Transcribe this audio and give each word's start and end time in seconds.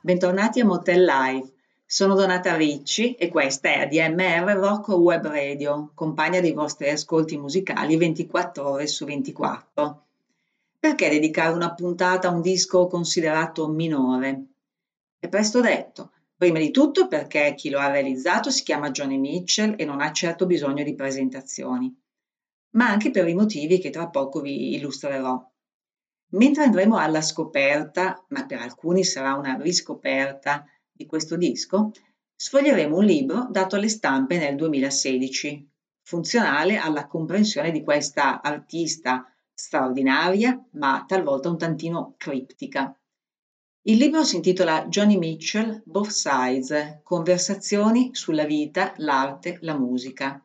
Bentornati 0.00 0.60
a 0.60 0.64
Motel 0.64 1.04
Live. 1.04 1.52
Sono 1.84 2.14
Donata 2.14 2.54
Ricci 2.54 3.14
e 3.14 3.26
questa 3.26 3.68
è 3.68 3.80
ADMR 3.80 4.52
Rock 4.52 4.90
Web 4.90 5.26
Radio, 5.26 5.90
compagna 5.92 6.38
dei 6.38 6.52
vostri 6.52 6.88
ascolti 6.88 7.36
musicali 7.36 7.96
24 7.96 8.68
ore 8.68 8.86
su 8.86 9.04
24. 9.04 10.02
Perché 10.78 11.08
dedicare 11.08 11.52
una 11.52 11.74
puntata 11.74 12.28
a 12.28 12.30
un 12.30 12.42
disco 12.42 12.86
considerato 12.86 13.66
minore? 13.66 14.44
È 15.18 15.26
presto 15.26 15.60
detto. 15.60 16.12
Prima 16.36 16.60
di 16.60 16.70
tutto 16.70 17.08
perché 17.08 17.54
chi 17.56 17.70
lo 17.70 17.80
ha 17.80 17.90
realizzato 17.90 18.50
si 18.50 18.62
chiama 18.62 18.92
Johnny 18.92 19.18
Mitchell 19.18 19.74
e 19.76 19.84
non 19.84 20.00
ha 20.00 20.12
certo 20.12 20.46
bisogno 20.46 20.84
di 20.84 20.94
presentazioni, 20.94 21.92
ma 22.70 22.88
anche 22.88 23.10
per 23.10 23.26
i 23.26 23.34
motivi 23.34 23.80
che 23.80 23.90
tra 23.90 24.06
poco 24.06 24.40
vi 24.40 24.76
illustrerò. 24.76 25.44
Mentre 26.30 26.64
andremo 26.64 26.98
alla 26.98 27.22
scoperta, 27.22 28.22
ma 28.28 28.44
per 28.44 28.60
alcuni 28.60 29.02
sarà 29.02 29.34
una 29.34 29.56
riscoperta 29.58 30.66
di 30.92 31.06
questo 31.06 31.36
disco, 31.36 31.92
sfoglieremo 32.36 32.96
un 32.96 33.04
libro 33.04 33.46
dato 33.50 33.76
alle 33.76 33.88
stampe 33.88 34.36
nel 34.36 34.54
2016, 34.54 35.66
funzionale 36.02 36.76
alla 36.76 37.06
comprensione 37.06 37.70
di 37.70 37.82
questa 37.82 38.42
artista 38.42 39.24
straordinaria, 39.54 40.62
ma 40.72 41.04
talvolta 41.08 41.48
un 41.48 41.56
tantino 41.56 42.14
criptica. 42.18 42.94
Il 43.82 43.96
libro 43.96 44.22
si 44.22 44.36
intitola 44.36 44.86
Johnny 44.86 45.16
Mitchell, 45.16 45.80
Both 45.86 46.10
Sides, 46.10 47.00
conversazioni 47.02 48.10
sulla 48.12 48.44
vita, 48.44 48.92
l'arte, 48.98 49.56
la 49.62 49.78
musica, 49.78 50.44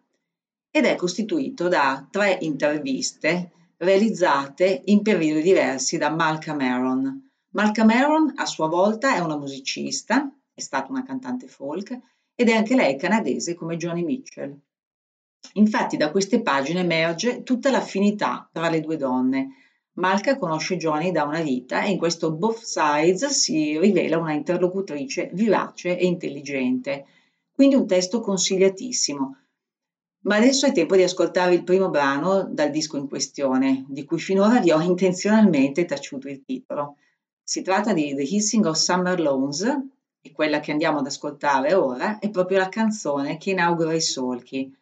ed 0.72 0.86
è 0.86 0.96
costituito 0.96 1.68
da 1.68 2.08
tre 2.10 2.38
interviste 2.40 3.52
realizzate 3.78 4.82
in 4.86 5.02
periodi 5.02 5.42
diversi 5.42 5.98
da 5.98 6.10
Malcolm 6.10 6.60
Aaron. 6.60 7.30
Malcolm 7.50 7.90
Aaron 7.90 8.34
a 8.36 8.46
sua 8.46 8.68
volta 8.68 9.16
è 9.16 9.20
una 9.20 9.38
musicista, 9.38 10.32
è 10.54 10.62
stata 10.62 10.92
una 10.92 11.04
cantante 11.04 11.48
folk 11.48 11.98
ed 12.36 12.50
è 12.50 12.54
anche 12.54 12.76
lei 12.76 12.98
canadese 12.98 13.54
come 13.54 13.78
Johnny 13.78 14.04
Mitchell. 14.04 14.58
Infatti 15.54 15.98
da 15.98 16.10
queste 16.10 16.42
pagine 16.42 16.80
emerge 16.80 17.44
tutta 17.44 17.70
l'affinità 17.70 18.50
tra 18.52 18.70
le 18.70 18.80
due 18.80 18.98
donne. 18.98 19.50
Malca 19.94 20.38
conosce 20.38 20.78
Johnny 20.78 21.12
da 21.12 21.24
una 21.24 21.42
vita 21.42 21.84
e 21.84 21.92
in 21.92 21.98
questo 21.98 22.32
Both 22.32 22.64
Sides 22.64 23.26
si 23.28 23.78
rivela 23.78 24.18
una 24.18 24.34
interlocutrice 24.34 25.30
vivace 25.34 25.98
e 25.98 26.06
intelligente. 26.06 27.06
Quindi 27.52 27.76
un 27.76 27.86
testo 27.86 28.20
consigliatissimo, 28.20 29.38
ma 30.24 30.36
adesso 30.36 30.66
è 30.66 30.72
tempo 30.72 30.96
di 30.96 31.04
ascoltare 31.04 31.54
il 31.54 31.64
primo 31.64 31.90
brano 31.90 32.44
dal 32.44 32.70
disco 32.70 32.98
in 32.98 33.08
questione, 33.08 33.86
di 33.88 34.06
cui 34.06 34.20
finora 34.20 34.60
vi 34.60 34.72
ho 34.72 34.82
intenzionalmente 34.82 35.86
taciuto 35.86 36.28
il 36.30 36.44
titolo. 36.46 36.98
Si 37.44 37.62
tratta 37.62 37.94
di 37.94 38.16
The 38.16 38.22
Hissing 38.22 38.66
of 38.66 38.78
Summer 38.78 39.20
Lawns 39.20 39.64
e 40.22 40.32
quella 40.32 40.62
che 40.62 40.72
andiamo 40.72 41.00
ad 41.00 41.08
ascoltare 41.08 41.74
ora 41.74 42.20
è 42.20 42.30
proprio 42.30 42.60
la 42.60 42.70
canzone 42.70 43.38
che 43.38 43.52
inaugura 43.52 43.94
i 43.94 44.02
solchi. 44.02 44.74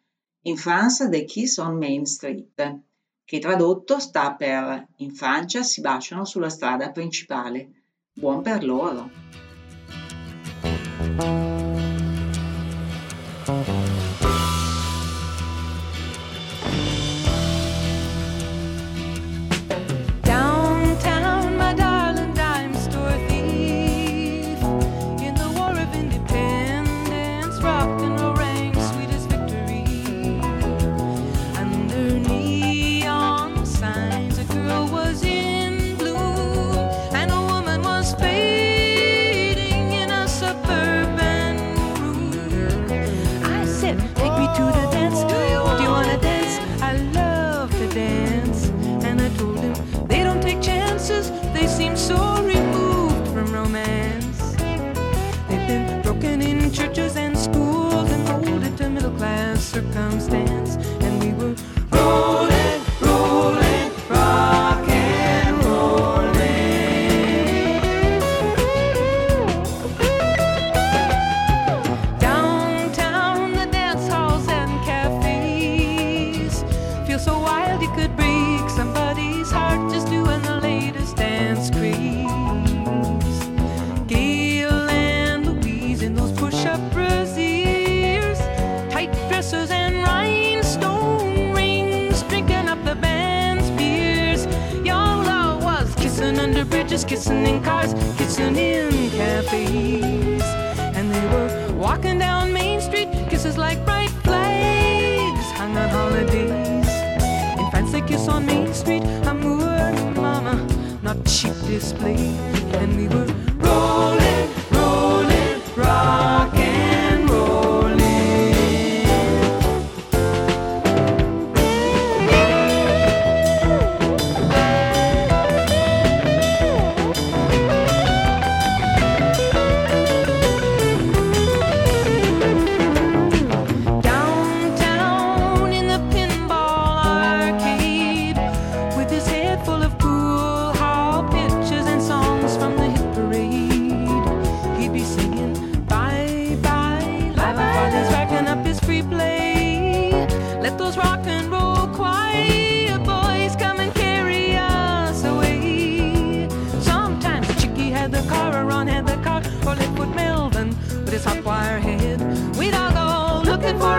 In 0.42 0.56
France 0.56 1.08
The 1.08 1.24
Kiss 1.24 1.56
on 1.56 1.76
Main 1.76 2.06
Street, 2.06 2.80
che 3.24 3.38
tradotto 3.38 3.98
sta 3.98 4.34
per 4.34 4.86
In 4.98 5.12
Francia 5.12 5.62
si 5.62 5.80
baciano 5.80 6.24
sulla 6.24 6.50
strada 6.50 6.90
principale. 6.90 7.70
Buon 8.12 8.42
per 8.42 8.62
loro! 8.62 9.41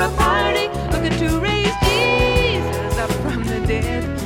a 0.03 0.09
party, 0.17 0.67
looking 0.91 1.17
to 1.17 1.39
raise 1.39 1.73
Jesus 1.85 2.97
up 2.97 3.09
from 3.21 3.45
the 3.45 3.65
dead. 3.65 4.22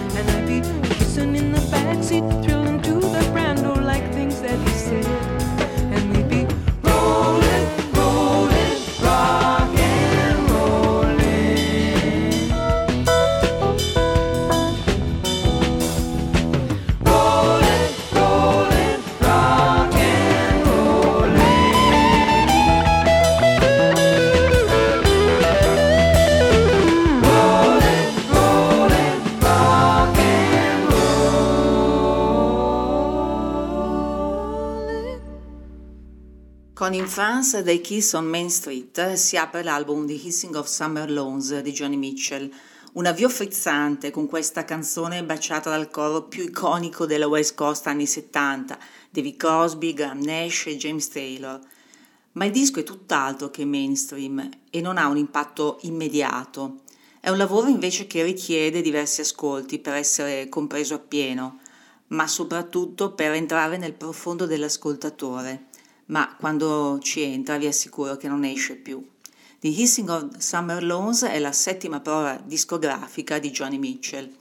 Con 36.88 36.96
In 36.96 37.10
France 37.10 37.64
dei 37.64 37.82
Kiss 37.82 38.14
on 38.14 38.28
Main 38.28 38.50
Street 38.50 39.16
si 39.16 39.36
apre 39.36 39.62
l'album 39.62 40.08
The 40.08 40.14
Hissing 40.14 40.56
of 40.56 40.68
Summer 40.68 41.12
Lawns 41.12 41.60
di 41.60 41.74
Johnny 41.74 41.98
Mitchell, 41.98 42.50
un 42.94 43.06
avvio 43.06 43.28
frizzante 43.28 44.10
con 44.10 44.26
questa 44.26 44.64
canzone 44.64 45.22
baciata 45.22 45.70
dal 45.70 45.90
coro 45.90 46.24
più 46.24 46.44
iconico 46.44 47.06
della 47.06 47.28
West 47.28 47.56
Coast 47.56 47.88
anni 47.88 48.06
70, 48.06 48.80
David 49.10 49.36
Crosby, 49.36 49.94
Graham 49.94 50.22
Nash 50.22 50.68
e 50.68 50.78
James 50.78 51.10
Taylor. 51.10 51.60
Ma 52.32 52.46
il 52.46 52.52
disco 52.54 52.80
è 52.80 52.84
tutt'altro 52.84 53.50
che 53.50 53.66
mainstream 53.66 54.50
e 54.70 54.80
non 54.80 54.98
ha 54.98 55.08
un 55.08 55.18
impatto 55.18 55.80
immediato. 55.82 56.84
È 57.20 57.30
un 57.30 57.36
lavoro 57.36 57.68
invece 57.68 58.08
che 58.08 58.24
richiede 58.24 58.80
diversi 58.80 59.20
ascolti 59.20 59.80
per 59.80 59.96
essere 59.96 60.48
compreso 60.48 60.94
appieno, 60.94 61.60
ma 62.08 62.28
soprattutto 62.28 63.12
per 63.12 63.34
entrare 63.34 63.76
nel 63.76 63.92
profondo 63.92 64.46
dell'ascoltatore 64.46 65.66
ma 66.08 66.36
quando 66.38 67.00
ci 67.02 67.22
entra 67.22 67.58
vi 67.58 67.68
assicuro 67.68 68.18
che 68.18 68.28
non 68.28 68.44
esce 68.44 68.76
più. 68.76 69.06
The 69.60 69.68
Hissing 69.68 70.10
of 70.10 70.38
Summer 70.38 70.84
Lawns 70.84 71.24
è 71.24 71.40
la 71.40 71.52
settima 71.52 72.00
prova 72.00 72.40
discografica 72.44 73.40
di 73.40 73.50
Johnny 73.50 73.78
Mitchell. 73.78 74.32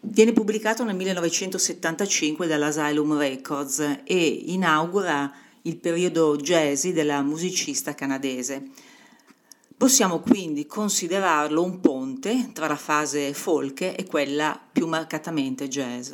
Viene 0.00 0.32
pubblicato 0.32 0.84
nel 0.84 0.96
1975 0.96 2.46
dall'Asylum 2.46 3.16
Records 3.16 4.00
e 4.04 4.26
inaugura 4.46 5.32
il 5.62 5.76
periodo 5.76 6.36
jazzy 6.36 6.92
della 6.92 7.22
musicista 7.22 7.94
canadese. 7.94 8.70
Possiamo 9.76 10.20
quindi 10.20 10.66
considerarlo 10.66 11.62
un 11.62 11.80
ponte 11.80 12.50
tra 12.52 12.66
la 12.66 12.76
fase 12.76 13.32
folk 13.32 13.80
e 13.80 14.04
quella 14.06 14.60
più 14.72 14.86
marcatamente 14.86 15.68
jazz. 15.68 16.12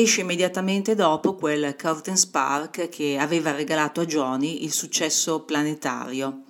Esce 0.00 0.20
immediatamente 0.20 0.94
dopo 0.94 1.34
quel 1.34 1.74
Curtain 1.76 2.16
Spark 2.16 2.88
che 2.88 3.18
aveva 3.18 3.50
regalato 3.50 4.00
a 4.00 4.04
Johnny 4.04 4.62
il 4.62 4.70
successo 4.70 5.40
planetario. 5.40 6.44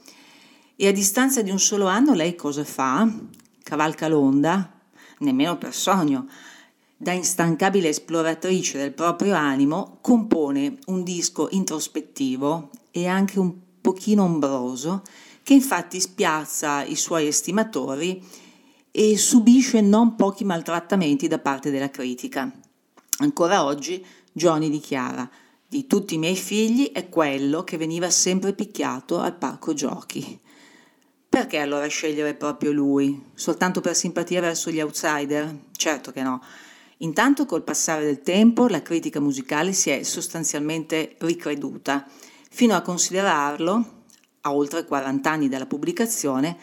E 0.77 0.87
a 0.87 0.93
distanza 0.93 1.41
di 1.41 1.50
un 1.50 1.59
solo 1.59 1.87
anno 1.87 2.12
lei 2.12 2.35
cosa 2.35 2.62
fa? 2.62 3.11
Cavalca 3.62 4.06
l'onda? 4.06 4.71
Nemmeno 5.21 5.56
per 5.56 5.73
sogno. 5.73 6.29
Da 6.95 7.12
instancabile 7.12 7.89
esploratrice 7.89 8.77
del 8.77 8.93
proprio 8.93 9.35
animo, 9.35 9.97
compone 10.03 10.77
un 10.89 11.03
disco 11.03 11.49
introspettivo 11.51 12.69
e 12.91 13.06
anche 13.06 13.39
un 13.39 13.55
pochino 13.81 14.25
ombroso, 14.25 15.01
che 15.43 15.55
infatti 15.55 15.99
spiazza 16.01 16.85
i 16.85 16.97
suoi 16.97 17.29
estimatori 17.29 18.23
e 18.91 19.17
subisce 19.17 19.81
non 19.81 20.17
pochi 20.17 20.44
maltrattamenti 20.44 21.29
da 21.29 21.39
parte 21.39 21.71
della 21.71 21.89
critica. 21.89 22.53
Ancora 23.20 23.65
oggi 23.65 24.05
Johnny 24.32 24.70
dichiara 24.70 25.29
di 25.67 25.88
tutti 25.88 26.15
i 26.15 26.19
miei 26.19 26.37
figli 26.37 26.93
è 26.93 27.09
quello 27.09 27.65
che 27.65 27.76
veniva 27.76 28.11
sempre 28.11 28.53
picchiato 28.53 29.19
al 29.19 29.37
parco 29.37 29.75
giochi. 29.75 30.38
Perché 31.29 31.59
allora 31.59 31.87
scegliere 31.88 32.35
proprio 32.35 32.70
lui? 32.70 33.31
Soltanto 33.35 33.81
per 33.81 33.97
simpatia 33.97 34.41
verso 34.41 34.70
gli 34.70 34.81
outsider? 34.81 35.62
Certo 35.73 36.12
che 36.12 36.23
no. 36.23 36.41
Intanto 36.99 37.44
col 37.44 37.65
passare 37.65 38.05
del 38.05 38.23
tempo 38.23 38.69
la 38.69 38.82
critica 38.82 39.20
musicale 39.20 39.73
si 39.73 39.91
è 39.91 40.05
sostanzialmente 40.05 41.17
ricreduta, 41.19 42.06
fino 42.50 42.76
a 42.76 42.82
considerarlo, 42.82 44.05
a 44.43 44.55
oltre 44.55 44.85
40 44.85 45.29
anni 45.31 45.49
dalla 45.49 45.67
pubblicazione, 45.67 46.56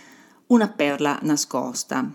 una 0.47 0.69
perla 0.69 1.19
nascosta, 1.21 2.09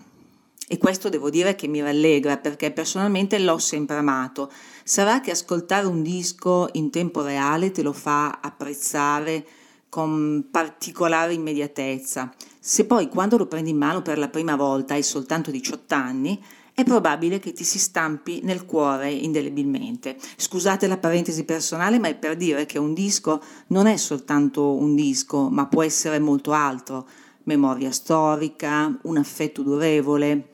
e 0.71 0.77
questo 0.77 1.09
devo 1.09 1.29
dire 1.29 1.53
che 1.53 1.67
mi 1.67 1.81
rallegra 1.81 2.37
perché 2.37 2.71
personalmente 2.71 3.37
l'ho 3.39 3.57
sempre 3.57 3.97
amato. 3.97 4.49
Sarà 4.85 5.19
che 5.19 5.31
ascoltare 5.31 5.85
un 5.85 6.01
disco 6.01 6.69
in 6.71 6.89
tempo 6.89 7.21
reale 7.21 7.71
te 7.71 7.81
lo 7.81 7.91
fa 7.91 8.39
apprezzare 8.41 9.45
con 9.89 10.45
particolare 10.49 11.33
immediatezza. 11.33 12.33
Se 12.57 12.85
poi 12.85 13.09
quando 13.09 13.35
lo 13.35 13.47
prendi 13.47 13.71
in 13.71 13.77
mano 13.77 14.01
per 14.01 14.17
la 14.17 14.29
prima 14.29 14.55
volta 14.55 14.93
hai 14.93 15.03
soltanto 15.03 15.51
18 15.51 15.93
anni, 15.93 16.41
è 16.73 16.85
probabile 16.85 17.39
che 17.39 17.51
ti 17.51 17.65
si 17.65 17.77
stampi 17.77 18.39
nel 18.43 18.65
cuore 18.65 19.11
indelebilmente. 19.11 20.15
Scusate 20.37 20.87
la 20.87 20.97
parentesi 20.97 21.43
personale, 21.43 21.99
ma 21.99 22.07
è 22.07 22.15
per 22.15 22.37
dire 22.37 22.65
che 22.65 22.79
un 22.79 22.93
disco 22.93 23.41
non 23.67 23.87
è 23.87 23.97
soltanto 23.97 24.73
un 24.73 24.95
disco, 24.95 25.49
ma 25.49 25.65
può 25.65 25.83
essere 25.83 26.19
molto 26.19 26.53
altro. 26.53 27.09
Memoria 27.43 27.91
storica, 27.91 28.97
un 29.01 29.17
affetto 29.17 29.63
durevole, 29.63 30.50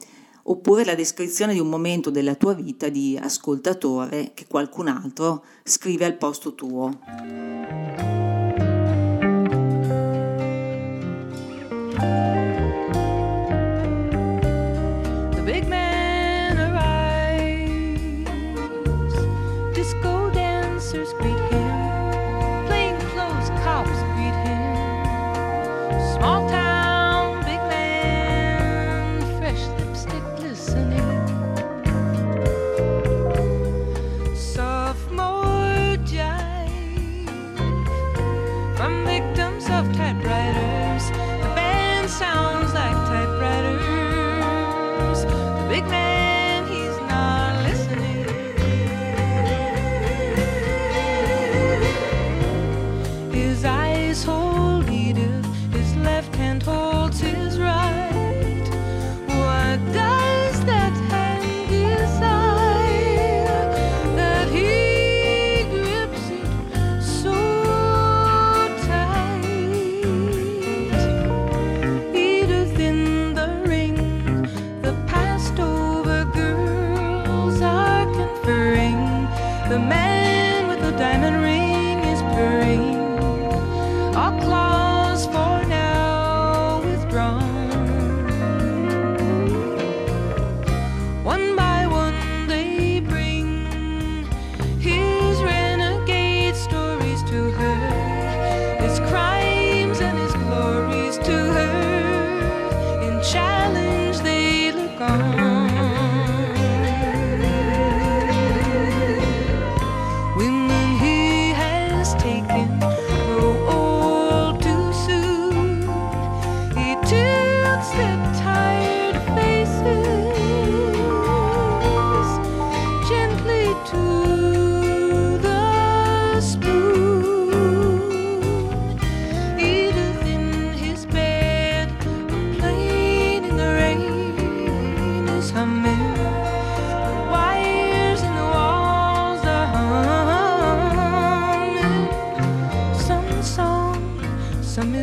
oppure 0.49 0.85
la 0.85 0.95
descrizione 0.95 1.53
di 1.53 1.59
un 1.59 1.69
momento 1.69 2.09
della 2.09 2.35
tua 2.35 2.53
vita 2.53 2.89
di 2.89 3.17
ascoltatore 3.21 4.31
che 4.33 4.45
qualcun 4.47 4.87
altro 4.87 5.43
scrive 5.63 6.05
al 6.05 6.15
posto 6.15 6.55
tuo. 6.55 6.99
thank 11.97 12.36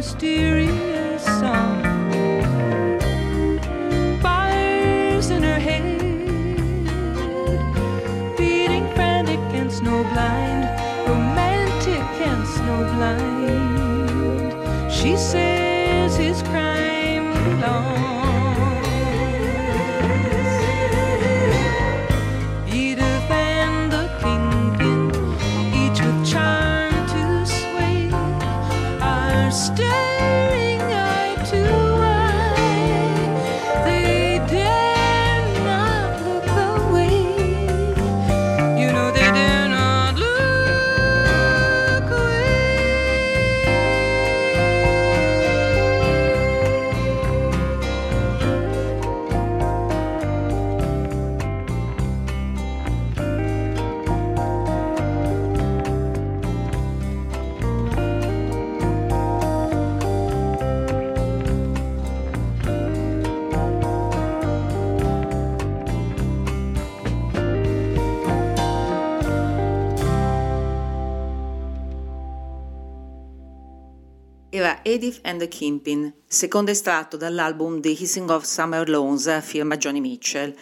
mysterious 0.05 1.25
song. 1.25 1.83
Bars 4.21 5.31
in 5.31 5.43
her 5.43 5.59
head, 5.59 5.99
beating 8.37 8.87
frantic 8.95 9.41
and 9.61 9.71
snowblind, 9.71 10.65
romantic 11.09 12.07
and 12.31 12.45
snowblind. 12.55 13.23
She 14.93 15.17
says 15.17 15.54
Edith 74.95 75.19
and 75.23 75.41
the 75.41 75.49
Kingpin, 75.49 76.13
secondo 76.25 76.71
estratto 76.71 77.17
dall'album 77.17 77.81
The 77.81 77.89
Hissing 77.89 78.31
of 78.31 78.45
Summer 78.45 78.89
Lawns, 78.89 79.43
firma 79.43 79.77
Johnny 79.77 79.99
Mitchell. 79.99 80.55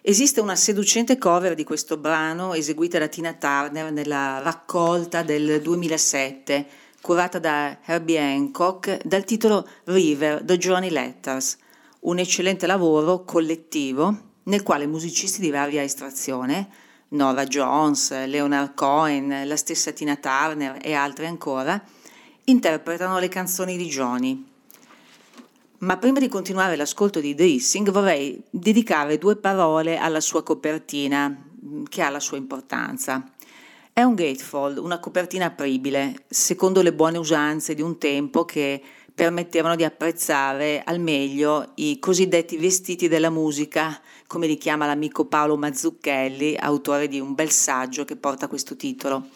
Esiste 0.00 0.40
una 0.40 0.56
seducente 0.56 1.18
cover 1.18 1.54
di 1.54 1.64
questo 1.64 1.98
brano 1.98 2.54
eseguita 2.54 2.98
da 2.98 3.08
Tina 3.08 3.34
Turner 3.34 3.92
nella 3.92 4.40
raccolta 4.42 5.22
del 5.22 5.60
2007, 5.60 6.66
curata 7.02 7.38
da 7.38 7.76
Herbie 7.84 8.18
Hancock, 8.18 9.02
dal 9.04 9.24
titolo 9.24 9.68
River, 9.84 10.40
The 10.42 10.56
Johnny 10.56 10.88
Letters, 10.88 11.58
un 12.00 12.18
eccellente 12.18 12.66
lavoro 12.66 13.24
collettivo 13.24 14.18
nel 14.44 14.62
quale 14.62 14.86
musicisti 14.86 15.42
di 15.42 15.50
varia 15.50 15.82
estrazione, 15.82 16.70
Nora 17.08 17.44
Jones, 17.44 18.12
Leonard 18.24 18.72
Cohen, 18.72 19.46
la 19.46 19.56
stessa 19.56 19.92
Tina 19.92 20.16
Turner 20.16 20.78
e 20.80 20.94
altri 20.94 21.26
ancora, 21.26 21.78
interpretano 22.48 23.18
le 23.18 23.28
canzoni 23.28 23.76
di 23.76 23.86
Johnny. 23.86 24.44
Ma 25.78 25.96
prima 25.96 26.18
di 26.18 26.28
continuare 26.28 26.76
l'ascolto 26.76 27.20
di 27.20 27.34
The 27.34 27.44
Hissing 27.44 27.90
vorrei 27.90 28.42
dedicare 28.50 29.18
due 29.18 29.36
parole 29.36 29.96
alla 29.96 30.20
sua 30.20 30.42
copertina, 30.42 31.44
che 31.88 32.02
ha 32.02 32.08
la 32.08 32.20
sua 32.20 32.36
importanza. 32.36 33.32
È 33.92 34.02
un 34.02 34.14
gatefold, 34.14 34.78
una 34.78 34.98
copertina 34.98 35.46
apribile, 35.46 36.24
secondo 36.28 36.82
le 36.82 36.92
buone 36.92 37.18
usanze 37.18 37.74
di 37.74 37.82
un 37.82 37.98
tempo 37.98 38.44
che 38.44 38.82
permettevano 39.14 39.76
di 39.76 39.84
apprezzare 39.84 40.82
al 40.84 41.00
meglio 41.00 41.72
i 41.74 41.98
cosiddetti 41.98 42.56
vestiti 42.56 43.08
della 43.08 43.30
musica, 43.30 44.00
come 44.26 44.46
li 44.46 44.56
chiama 44.56 44.86
l'amico 44.86 45.26
Paolo 45.26 45.56
Mazzucchelli, 45.56 46.56
autore 46.56 47.08
di 47.08 47.20
un 47.20 47.34
bel 47.34 47.50
saggio 47.50 48.04
che 48.04 48.16
porta 48.16 48.48
questo 48.48 48.74
titolo. 48.74 49.26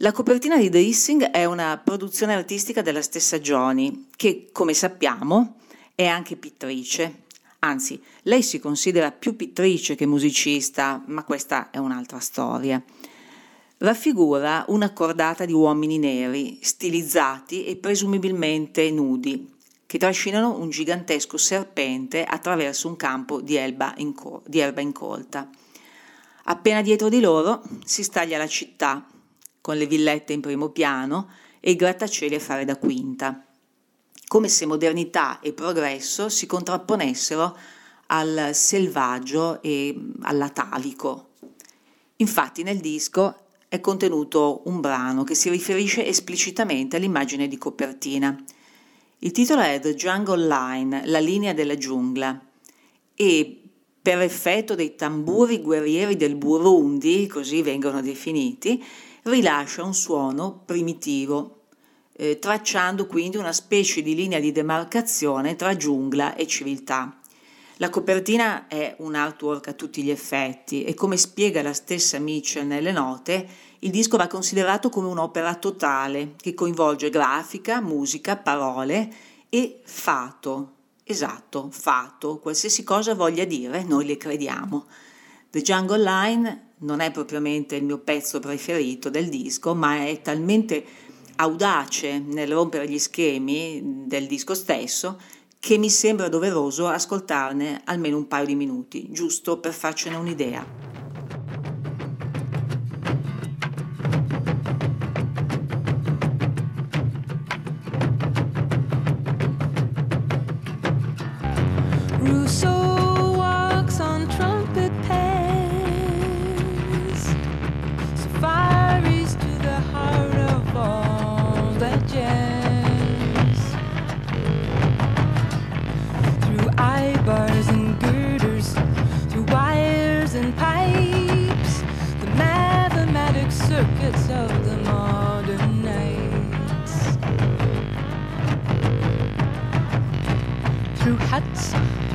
La 0.00 0.12
copertina 0.12 0.58
di 0.58 0.68
The 0.68 0.76
Hissing 0.76 1.22
è 1.30 1.46
una 1.46 1.80
produzione 1.82 2.34
artistica 2.34 2.82
della 2.82 3.00
stessa 3.00 3.38
Johnny, 3.38 4.08
che, 4.14 4.50
come 4.52 4.74
sappiamo, 4.74 5.54
è 5.94 6.04
anche 6.04 6.36
pittrice. 6.36 7.22
Anzi, 7.60 7.98
lei 8.24 8.42
si 8.42 8.58
considera 8.58 9.10
più 9.10 9.36
pittrice 9.36 9.94
che 9.94 10.04
musicista, 10.04 11.02
ma 11.06 11.24
questa 11.24 11.70
è 11.70 11.78
un'altra 11.78 12.20
storia. 12.20 12.82
Raffigura 13.78 14.66
una 14.68 14.92
cordata 14.92 15.46
di 15.46 15.54
uomini 15.54 15.96
neri, 15.96 16.58
stilizzati 16.60 17.64
e 17.64 17.76
presumibilmente 17.76 18.90
nudi, 18.90 19.50
che 19.86 19.96
trascinano 19.96 20.58
un 20.58 20.68
gigantesco 20.68 21.38
serpente 21.38 22.22
attraverso 22.22 22.86
un 22.86 22.96
campo 22.96 23.40
di 23.40 23.56
erba 23.56 23.94
incolta. 23.96 25.48
Appena 26.48 26.82
dietro 26.82 27.08
di 27.08 27.20
loro 27.20 27.62
si 27.82 28.02
staglia 28.02 28.36
la 28.36 28.46
città, 28.46 29.06
con 29.66 29.78
le 29.78 29.88
villette 29.88 30.32
in 30.32 30.40
primo 30.40 30.68
piano 30.68 31.28
e 31.58 31.72
i 31.72 31.74
grattacieli 31.74 32.36
a 32.36 32.38
fare 32.38 32.64
da 32.64 32.76
quinta, 32.76 33.44
come 34.28 34.46
se 34.46 34.64
modernità 34.64 35.40
e 35.40 35.52
progresso 35.54 36.28
si 36.28 36.46
contrapponessero 36.46 37.58
al 38.06 38.50
selvaggio 38.52 39.60
e 39.62 39.92
all'atavico. 40.20 41.30
Infatti 42.18 42.62
nel 42.62 42.78
disco 42.78 43.38
è 43.66 43.80
contenuto 43.80 44.62
un 44.66 44.80
brano 44.80 45.24
che 45.24 45.34
si 45.34 45.50
riferisce 45.50 46.06
esplicitamente 46.06 46.94
all'immagine 46.94 47.48
di 47.48 47.58
copertina. 47.58 48.40
Il 49.18 49.32
titolo 49.32 49.62
è 49.62 49.80
The 49.80 49.96
Jungle 49.96 50.46
Line, 50.46 51.06
la 51.06 51.18
linea 51.18 51.52
della 51.52 51.76
giungla, 51.76 52.40
e 53.16 53.62
per 54.00 54.20
effetto 54.20 54.76
dei 54.76 54.94
tamburi 54.94 55.60
guerrieri 55.60 56.14
del 56.14 56.36
Burundi, 56.36 57.26
così 57.26 57.62
vengono 57.62 58.00
definiti, 58.00 58.80
rilascia 59.26 59.82
un 59.82 59.94
suono 59.94 60.62
primitivo, 60.64 61.62
eh, 62.12 62.38
tracciando 62.38 63.06
quindi 63.06 63.36
una 63.36 63.52
specie 63.52 64.02
di 64.02 64.14
linea 64.14 64.38
di 64.38 64.52
demarcazione 64.52 65.56
tra 65.56 65.76
giungla 65.76 66.34
e 66.34 66.46
civiltà. 66.46 67.18
La 67.78 67.90
copertina 67.90 68.68
è 68.68 68.94
un 69.00 69.14
artwork 69.14 69.68
a 69.68 69.72
tutti 69.74 70.02
gli 70.02 70.10
effetti 70.10 70.84
e 70.84 70.94
come 70.94 71.16
spiega 71.16 71.60
la 71.60 71.74
stessa 71.74 72.18
Mitchell 72.18 72.66
nelle 72.66 72.92
note, 72.92 73.48
il 73.80 73.90
disco 73.90 74.16
va 74.16 74.28
considerato 74.28 74.88
come 74.88 75.08
un'opera 75.08 75.54
totale 75.56 76.34
che 76.36 76.54
coinvolge 76.54 77.10
grafica, 77.10 77.82
musica, 77.82 78.36
parole 78.36 79.12
e 79.50 79.80
fato. 79.84 80.72
Esatto, 81.04 81.68
fato, 81.70 82.38
qualsiasi 82.38 82.82
cosa 82.82 83.14
voglia 83.14 83.44
dire, 83.44 83.84
noi 83.84 84.06
le 84.06 84.16
crediamo. 84.16 84.86
The 85.50 85.60
Jungle 85.60 86.02
Line 86.02 86.65
non 86.78 87.00
è 87.00 87.10
propriamente 87.10 87.76
il 87.76 87.84
mio 87.84 87.98
pezzo 87.98 88.40
preferito 88.40 89.08
del 89.08 89.28
disco, 89.28 89.74
ma 89.74 90.06
è 90.06 90.20
talmente 90.20 90.84
audace 91.36 92.18
nel 92.18 92.50
rompere 92.50 92.88
gli 92.88 92.98
schemi 92.98 94.04
del 94.06 94.26
disco 94.26 94.54
stesso 94.54 95.18
che 95.58 95.78
mi 95.78 95.90
sembra 95.90 96.28
doveroso 96.28 96.86
ascoltarne 96.86 97.80
almeno 97.84 98.16
un 98.16 98.28
paio 98.28 98.46
di 98.46 98.54
minuti, 98.54 99.08
giusto 99.10 99.58
per 99.58 99.72
farcene 99.72 100.16
un'idea. 100.16 100.95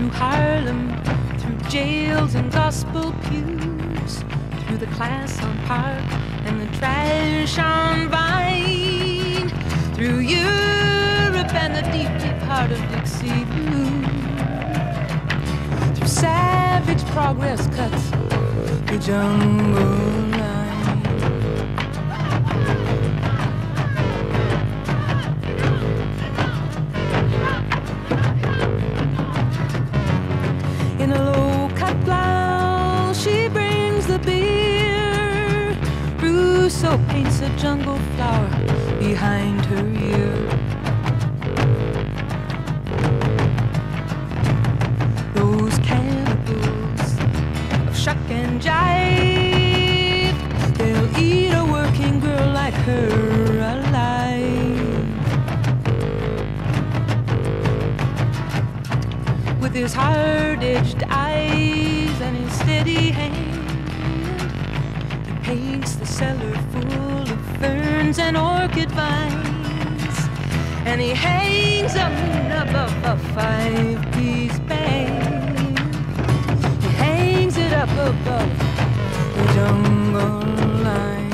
Through 0.02 0.10
Harlem, 0.10 1.04
through 1.38 1.70
jails 1.70 2.34
and 2.34 2.52
gospel 2.52 3.14
pews, 3.26 4.24
through 4.66 4.78
the 4.78 4.88
class 4.88 5.40
on 5.44 5.56
Park 5.66 6.12
and 6.48 6.60
the 6.60 6.78
trash 6.80 7.60
on 7.60 8.10
Vine, 8.10 9.50
through 9.94 10.20
Europe 10.20 11.54
and 11.54 11.76
the 11.76 11.84
deep, 11.92 12.10
deep 12.20 12.42
heart 12.50 12.72
of 12.72 12.80
Dixie 12.90 13.46
Blue, 13.46 14.02
through 15.94 16.08
savage 16.08 17.06
progress 17.12 17.68
cuts 17.68 18.10
the 18.90 18.98
jungle 18.98 20.21
jungle 37.62 38.00
flower 38.16 38.50
behind 38.98 39.64
her 39.66 39.86
ear. 40.10 40.34
Those 45.36 45.78
cannibals 45.78 47.20
of 47.88 47.96
shuck 47.96 48.18
and 48.32 48.60
jive, 48.60 50.36
they'll 50.76 51.18
eat 51.20 51.54
a 51.54 51.64
working 51.64 52.20
girl 52.20 52.52
like 52.52 52.74
her 52.74 53.10
alive. 53.76 54.82
With 59.62 59.76
his 59.76 59.94
hard-edged 59.94 61.04
eyes 61.10 62.22
and 62.22 62.38
his 62.38 62.54
steady 62.54 63.12
hand 63.12 63.36
he 65.28 65.34
paints 65.44 65.94
the 65.94 66.08
cellar 66.08 66.56
full 66.72 67.11
ferns 67.62 68.18
and 68.18 68.36
orchid 68.36 68.92
vines. 68.92 70.30
And 70.86 71.00
he 71.00 71.14
hangs 71.14 71.94
them 71.94 72.12
above 72.52 72.94
a 73.04 73.16
five 73.34 74.10
piece 74.12 74.60
band. 74.66 75.78
He 76.82 76.90
hangs 76.98 77.56
it 77.58 77.72
up 77.72 77.90
above 77.98 78.52
the 79.36 79.46
jungle 79.54 80.84
line. 80.84 81.30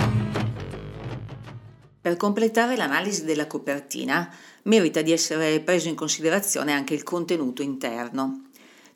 Per 2.01 2.17
completare 2.17 2.75
l'analisi 2.75 3.23
della 3.23 3.47
copertina, 3.47 4.29
merita 4.63 5.01
di 5.01 5.13
essere 5.13 5.61
preso 5.61 5.87
in 5.87 5.95
considerazione 5.95 6.73
anche 6.73 6.93
il 6.93 7.03
contenuto 7.03 7.61
interno. 7.61 8.43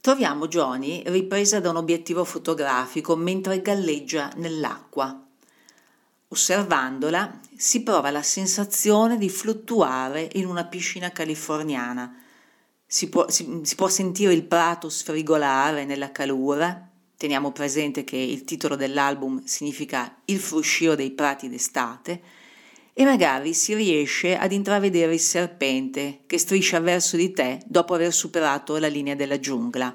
Troviamo 0.02 0.48
Johnny 0.48 1.04
ripresa 1.06 1.60
da 1.60 1.70
un 1.70 1.78
obiettivo 1.78 2.24
fotografico 2.24 3.16
mentre 3.16 3.62
galleggia 3.62 4.32
nell'acqua. 4.36 5.31
Osservandola 6.34 7.40
si 7.58 7.84
prova 7.84 8.10
la 8.10 8.24
sensazione 8.24 9.18
di 9.18 9.30
fluttuare 9.30 10.30
in 10.36 10.46
una 10.46 10.64
piscina 10.64 11.12
californiana. 11.12 12.16
Si 12.86 13.10
può, 13.10 13.30
si, 13.30 13.60
si 13.64 13.76
può 13.76 13.90
sentire 13.90 14.32
il 14.32 14.44
prato 14.44 14.88
sfrigolare 14.88 15.84
nella 15.84 16.14
calura. 16.14 16.90
Teniamo 17.18 17.52
presente 17.52 18.06
che 18.06 18.16
il 18.16 18.46
titolo 18.46 18.78
dell'album 18.78 19.44
significa 19.44 20.20
Il 20.24 20.40
fruscio 20.40 20.96
dei 20.96 21.12
prati 21.12 21.50
d'estate 21.50 22.22
e 22.94 23.04
magari 23.04 23.54
si 23.54 23.74
riesce 23.74 24.38
ad 24.38 24.54
intravedere 24.54 25.14
il 25.14 25.20
serpente 25.20 26.22
che 26.28 26.38
striscia 26.38 26.80
verso 26.80 27.18
di 27.18 27.34
te 27.34 27.62
dopo 27.66 27.94
aver 27.94 28.14
superato 28.14 28.78
la 28.78 28.88
linea 28.88 29.16
della 29.16 29.38
giungla. 29.38 29.94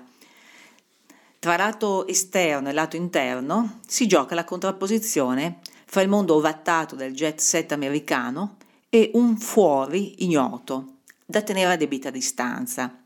Tra 1.39 1.57
lato 1.57 2.07
esterno 2.07 2.69
e 2.69 2.73
lato 2.75 2.97
interno 2.97 3.81
si 3.87 4.07
gioca 4.07 4.35
la 4.35 4.45
contrapposizione 4.45 5.61
fra 5.97 6.05
il 6.05 6.11
mondo 6.11 6.35
ovattato 6.35 6.95
del 6.95 7.15
jet 7.15 7.41
set 7.41 7.73
americano 7.73 8.59
e 8.91 9.13
un 9.15 9.39
fuori 9.39 10.25
ignoto, 10.25 10.97
da 11.25 11.41
tenere 11.41 11.73
a 11.73 11.77
debita 11.77 12.11
distanza. 12.11 13.03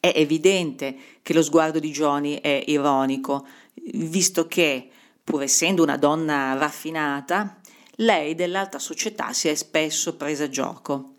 È 0.00 0.12
evidente 0.12 0.96
che 1.22 1.32
lo 1.32 1.40
sguardo 1.40 1.78
di 1.78 1.92
Johnny 1.92 2.40
è 2.40 2.64
ironico, 2.66 3.46
visto 3.92 4.48
che, 4.48 4.90
pur 5.22 5.44
essendo 5.44 5.84
una 5.84 5.96
donna 5.96 6.54
raffinata, 6.54 7.60
lei 7.98 8.34
dell'alta 8.34 8.80
società 8.80 9.32
si 9.32 9.46
è 9.46 9.54
spesso 9.54 10.16
presa 10.16 10.46
a 10.46 10.48
gioco. 10.48 11.12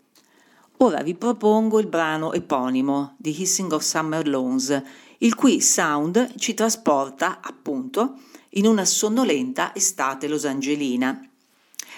Ora 0.76 1.02
vi 1.02 1.14
propongo 1.14 1.80
il 1.80 1.86
brano 1.86 2.34
eponimo 2.34 3.14
di 3.16 3.34
Hissing 3.40 3.72
of 3.72 3.82
Summer 3.82 4.28
Lawns, 4.28 4.82
il 5.20 5.34
cui 5.34 5.62
sound 5.62 6.34
ci 6.36 6.52
trasporta, 6.52 7.40
appunto, 7.40 8.18
in 8.50 8.66
una 8.66 8.84
sonnolenta 8.84 9.74
estate 9.74 10.26
losangelina. 10.26 11.28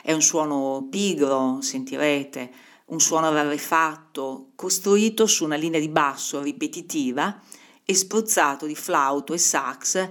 È 0.03 0.13
un 0.13 0.23
suono 0.23 0.87
pigro, 0.91 1.61
sentirete, 1.61 2.53
un 2.87 3.01
suono 3.01 3.33
rarefatto, 3.33 4.51
costruito 4.55 5.27
su 5.27 5.45
una 5.45 5.57
linea 5.57 5.81
di 5.81 5.89
basso 5.89 6.43
ripetitiva 6.43 7.41
e 7.85 7.95
spruzzato 7.95 8.67
di 8.67 8.75
flauto 8.75 9.33
e 9.33 9.39
sax 9.39 10.09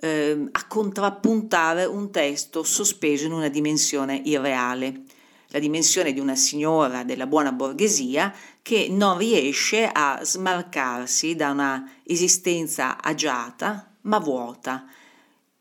eh, 0.00 0.48
a 0.50 0.66
contrappuntare 0.66 1.84
un 1.84 2.10
testo 2.10 2.62
sospeso 2.62 3.26
in 3.26 3.32
una 3.32 3.48
dimensione 3.48 4.20
irreale, 4.24 5.02
la 5.48 5.58
dimensione 5.58 6.12
di 6.12 6.20
una 6.20 6.34
signora 6.34 7.04
della 7.04 7.26
buona 7.26 7.52
borghesia 7.52 8.34
che 8.60 8.88
non 8.90 9.18
riesce 9.18 9.88
a 9.90 10.20
smarcarsi 10.22 11.36
da 11.36 11.50
una 11.50 11.88
esistenza 12.02 13.00
agiata 13.00 13.92
ma 14.02 14.18
vuota, 14.18 14.86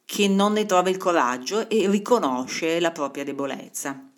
che 0.06 0.28
non 0.28 0.54
ne 0.54 0.66
trova 0.66 0.90
il 0.90 0.98
coraggio 0.98 1.68
e 1.70 1.90
riconosce 1.90 2.80
la 2.80 2.92
propria 2.92 3.24
debolezza. 3.24 4.10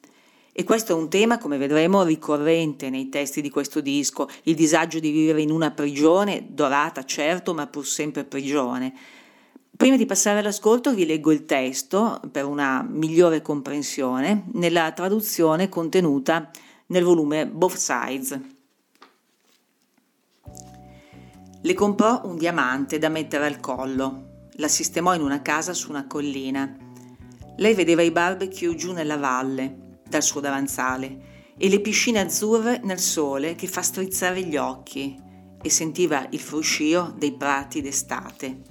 E 0.52 0.64
questo 0.64 0.92
è 0.92 0.96
un 0.96 1.10
tema, 1.10 1.38
come 1.38 1.58
vedremo, 1.58 2.04
ricorrente 2.04 2.90
nei 2.90 3.10
testi 3.10 3.42
di 3.42 3.50
questo 3.50 3.80
disco, 3.80 4.28
il 4.44 4.56
disagio 4.56 5.00
di 5.00 5.12
vivere 5.12 5.42
in 5.42 5.52
una 5.52 5.72
prigione, 5.72 6.48
dorata 6.50 7.06
certo, 7.06 7.54
ma 7.54 7.68
pur 7.68 7.86
sempre 7.86 8.24
prigione, 8.24 8.94
Prima 9.78 9.96
di 9.96 10.08
passare 10.08 10.40
all'ascolto 10.40 10.92
vi 10.92 11.06
leggo 11.06 11.32
il 11.32 11.46
testo 11.46 12.20
per 12.32 12.46
una 12.46 12.84
migliore 12.90 13.44
comprensione 13.44 14.46
nella 14.54 14.92
traduzione 14.92 15.70
contenuta 15.70 16.50
nel 16.88 17.04
volume 17.04 17.46
Both 17.46 17.76
Sides. 17.76 18.40
Le 21.62 21.74
comprò 21.76 22.22
un 22.24 22.38
diamante 22.38 22.98
da 22.98 23.10
mettere 23.10 23.46
al 23.46 23.60
collo, 23.60 24.27
la 24.58 24.68
sistemò 24.68 25.16
in 25.16 25.22
una 25.22 25.42
casa 25.42 25.74
su 25.74 25.90
una 25.90 26.08
collina. 26.08 26.76
Lei 27.58 27.74
vedeva 27.74 28.02
i 28.02 28.12
barbecue 28.12 28.76
giù 28.76 28.92
nella 28.92 29.18
valle, 29.18 30.00
dal 30.08 30.24
suo 30.24 30.40
davanzale, 30.40 31.54
e 31.58 31.70
le 31.70 31.80
piscine 31.80 32.20
azzurre 32.20 32.80
nel 32.84 33.00
sole 33.00 33.56
che 33.56 33.68
fa 33.68 33.82
strizzare 33.82 34.44
gli 34.44 34.58
occhi, 34.58 35.20
e 35.62 35.70
sentiva 35.70 36.28
il 36.30 36.40
fruscio 36.40 37.14
dei 37.18 37.34
prati 37.34 37.82
d'estate. 37.82 38.62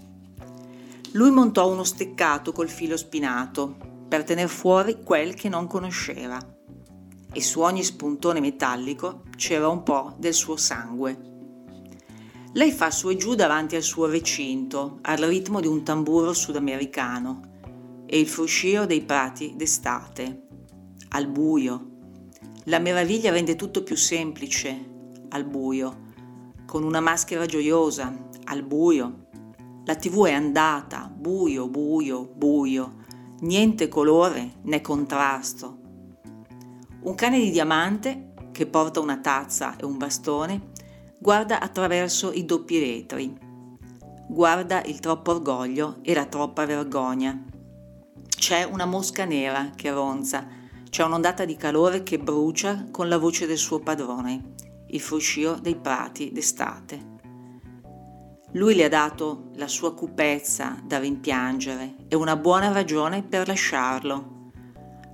Lui 1.12 1.30
montò 1.30 1.70
uno 1.70 1.84
steccato 1.84 2.52
col 2.52 2.68
filo 2.68 2.96
spinato 2.96 3.76
per 4.08 4.22
tener 4.22 4.48
fuori 4.48 5.02
quel 5.02 5.34
che 5.34 5.48
non 5.48 5.66
conosceva. 5.66 6.38
E 7.32 7.40
su 7.42 7.60
ogni 7.60 7.82
spuntone 7.82 8.40
metallico 8.40 9.22
c'era 9.36 9.68
un 9.68 9.82
po' 9.82 10.14
del 10.18 10.34
suo 10.34 10.56
sangue. 10.56 11.35
Lei 12.56 12.72
fa 12.72 12.90
su 12.90 13.10
e 13.10 13.16
giù 13.16 13.34
davanti 13.34 13.76
al 13.76 13.82
suo 13.82 14.06
recinto, 14.06 15.00
al 15.02 15.18
ritmo 15.18 15.60
di 15.60 15.66
un 15.66 15.82
tamburo 15.82 16.32
sudamericano, 16.32 18.04
e 18.06 18.18
il 18.18 18.26
fruscio 18.26 18.86
dei 18.86 19.02
prati 19.02 19.52
d'estate, 19.54 20.46
al 21.10 21.26
buio. 21.26 21.90
La 22.64 22.78
meraviglia 22.78 23.30
rende 23.30 23.56
tutto 23.56 23.82
più 23.82 23.94
semplice, 23.94 24.74
al 25.28 25.44
buio, 25.44 26.04
con 26.64 26.82
una 26.82 27.00
maschera 27.00 27.44
gioiosa, 27.44 28.30
al 28.44 28.62
buio, 28.62 29.26
la 29.84 29.94
tv 29.94 30.24
è 30.24 30.32
andata, 30.32 31.12
buio, 31.14 31.68
buio, 31.68 32.24
buio, 32.24 32.94
niente 33.40 33.88
colore 33.88 34.60
né 34.62 34.80
contrasto. 34.80 35.78
Un 37.02 37.14
cane 37.14 37.38
di 37.38 37.50
diamante, 37.50 38.32
che 38.50 38.66
porta 38.66 39.00
una 39.00 39.18
tazza 39.18 39.76
e 39.76 39.84
un 39.84 39.98
bastone, 39.98 40.72
guarda 41.18 41.60
attraverso 41.60 42.32
i 42.32 42.44
doppi 42.44 42.78
retri. 42.78 43.36
Guarda 44.28 44.82
il 44.84 45.00
troppo 45.00 45.32
orgoglio 45.32 45.98
e 46.02 46.14
la 46.14 46.26
troppa 46.26 46.66
vergogna. 46.66 47.44
C'è 48.28 48.64
una 48.64 48.84
mosca 48.84 49.24
nera 49.24 49.70
che 49.74 49.90
ronza, 49.90 50.46
c'è 50.90 51.02
un'ondata 51.02 51.44
di 51.44 51.56
calore 51.56 52.02
che 52.02 52.18
brucia 52.18 52.86
con 52.90 53.08
la 53.08 53.18
voce 53.18 53.46
del 53.46 53.56
suo 53.56 53.80
padrone, 53.80 54.54
il 54.88 55.00
fruscio 55.00 55.58
dei 55.60 55.76
prati 55.76 56.32
d'estate. 56.32 57.14
Lui 58.52 58.74
le 58.74 58.84
ha 58.84 58.88
dato 58.88 59.50
la 59.56 59.68
sua 59.68 59.94
cupezza 59.94 60.80
da 60.84 60.98
rimpiangere 60.98 61.96
e 62.08 62.16
una 62.16 62.36
buona 62.36 62.72
ragione 62.72 63.22
per 63.22 63.46
lasciarlo. 63.46 64.50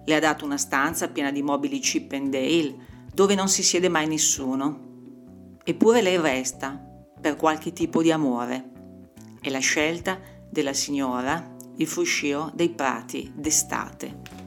Le 0.04 0.14
ha 0.14 0.20
dato 0.20 0.44
una 0.44 0.56
stanza 0.56 1.08
piena 1.08 1.30
di 1.30 1.42
mobili 1.42 1.78
Chip 1.78 2.12
and 2.12 2.30
Dale 2.30 2.74
dove 3.12 3.34
non 3.34 3.48
si 3.48 3.62
siede 3.62 3.88
mai 3.88 4.06
nessuno. 4.06 4.91
Eppure 5.64 6.02
lei 6.02 6.18
resta 6.18 6.80
per 7.20 7.36
qualche 7.36 7.72
tipo 7.72 8.02
di 8.02 8.10
amore. 8.10 8.70
È 9.40 9.48
la 9.48 9.60
scelta 9.60 10.18
della 10.48 10.72
signora 10.72 11.56
il 11.76 11.86
fruscio 11.86 12.50
dei 12.54 12.70
prati 12.70 13.32
d'estate. 13.34 14.41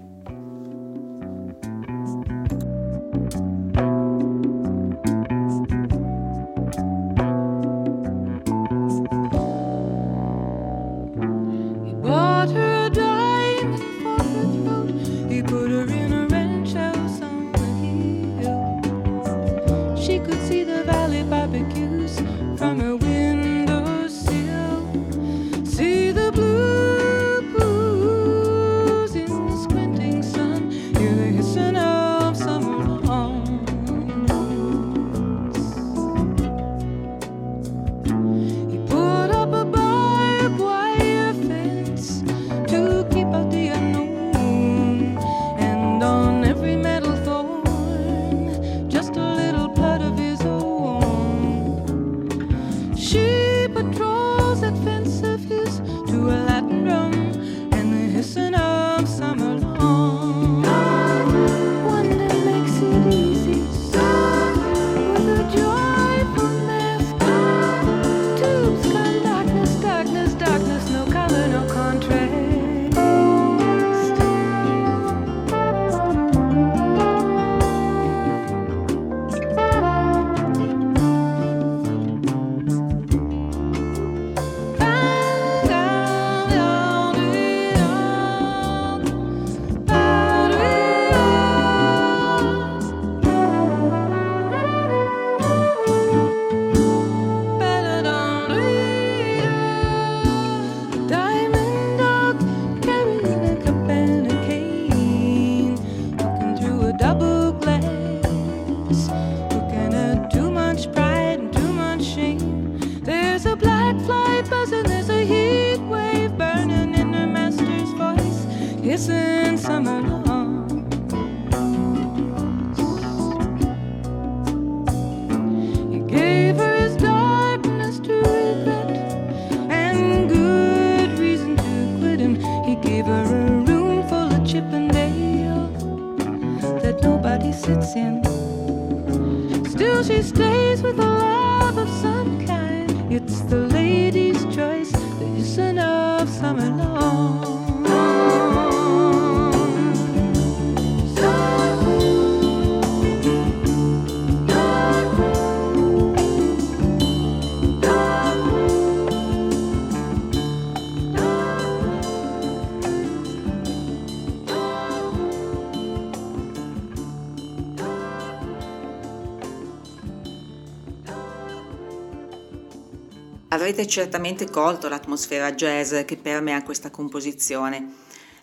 Avrete 173.55 173.87
certamente 173.87 174.49
colto 174.49 174.89
l'atmosfera 174.89 175.53
jazz 175.53 175.95
che 176.03 176.17
permea 176.17 176.61
questa 176.61 176.91
composizione. 176.91 177.93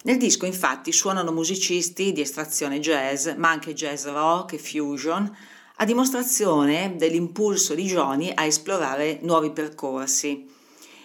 Nel 0.05 0.17
disco 0.17 0.47
infatti 0.47 0.91
suonano 0.91 1.33
musicisti 1.33 2.13
di 2.13 2.23
estrazione 2.23 2.81
jazz, 2.81 3.29
ma 3.37 3.51
anche 3.51 3.75
jazz 3.75 4.07
rock 4.07 4.55
e 4.55 4.59
fusion, 4.59 5.31
a 5.77 5.85
dimostrazione 5.85 6.95
dell'impulso 6.97 7.75
di 7.75 7.85
Johnny 7.85 8.33
a 8.35 8.47
esplorare 8.47 9.19
nuovi 9.21 9.51
percorsi. 9.51 10.49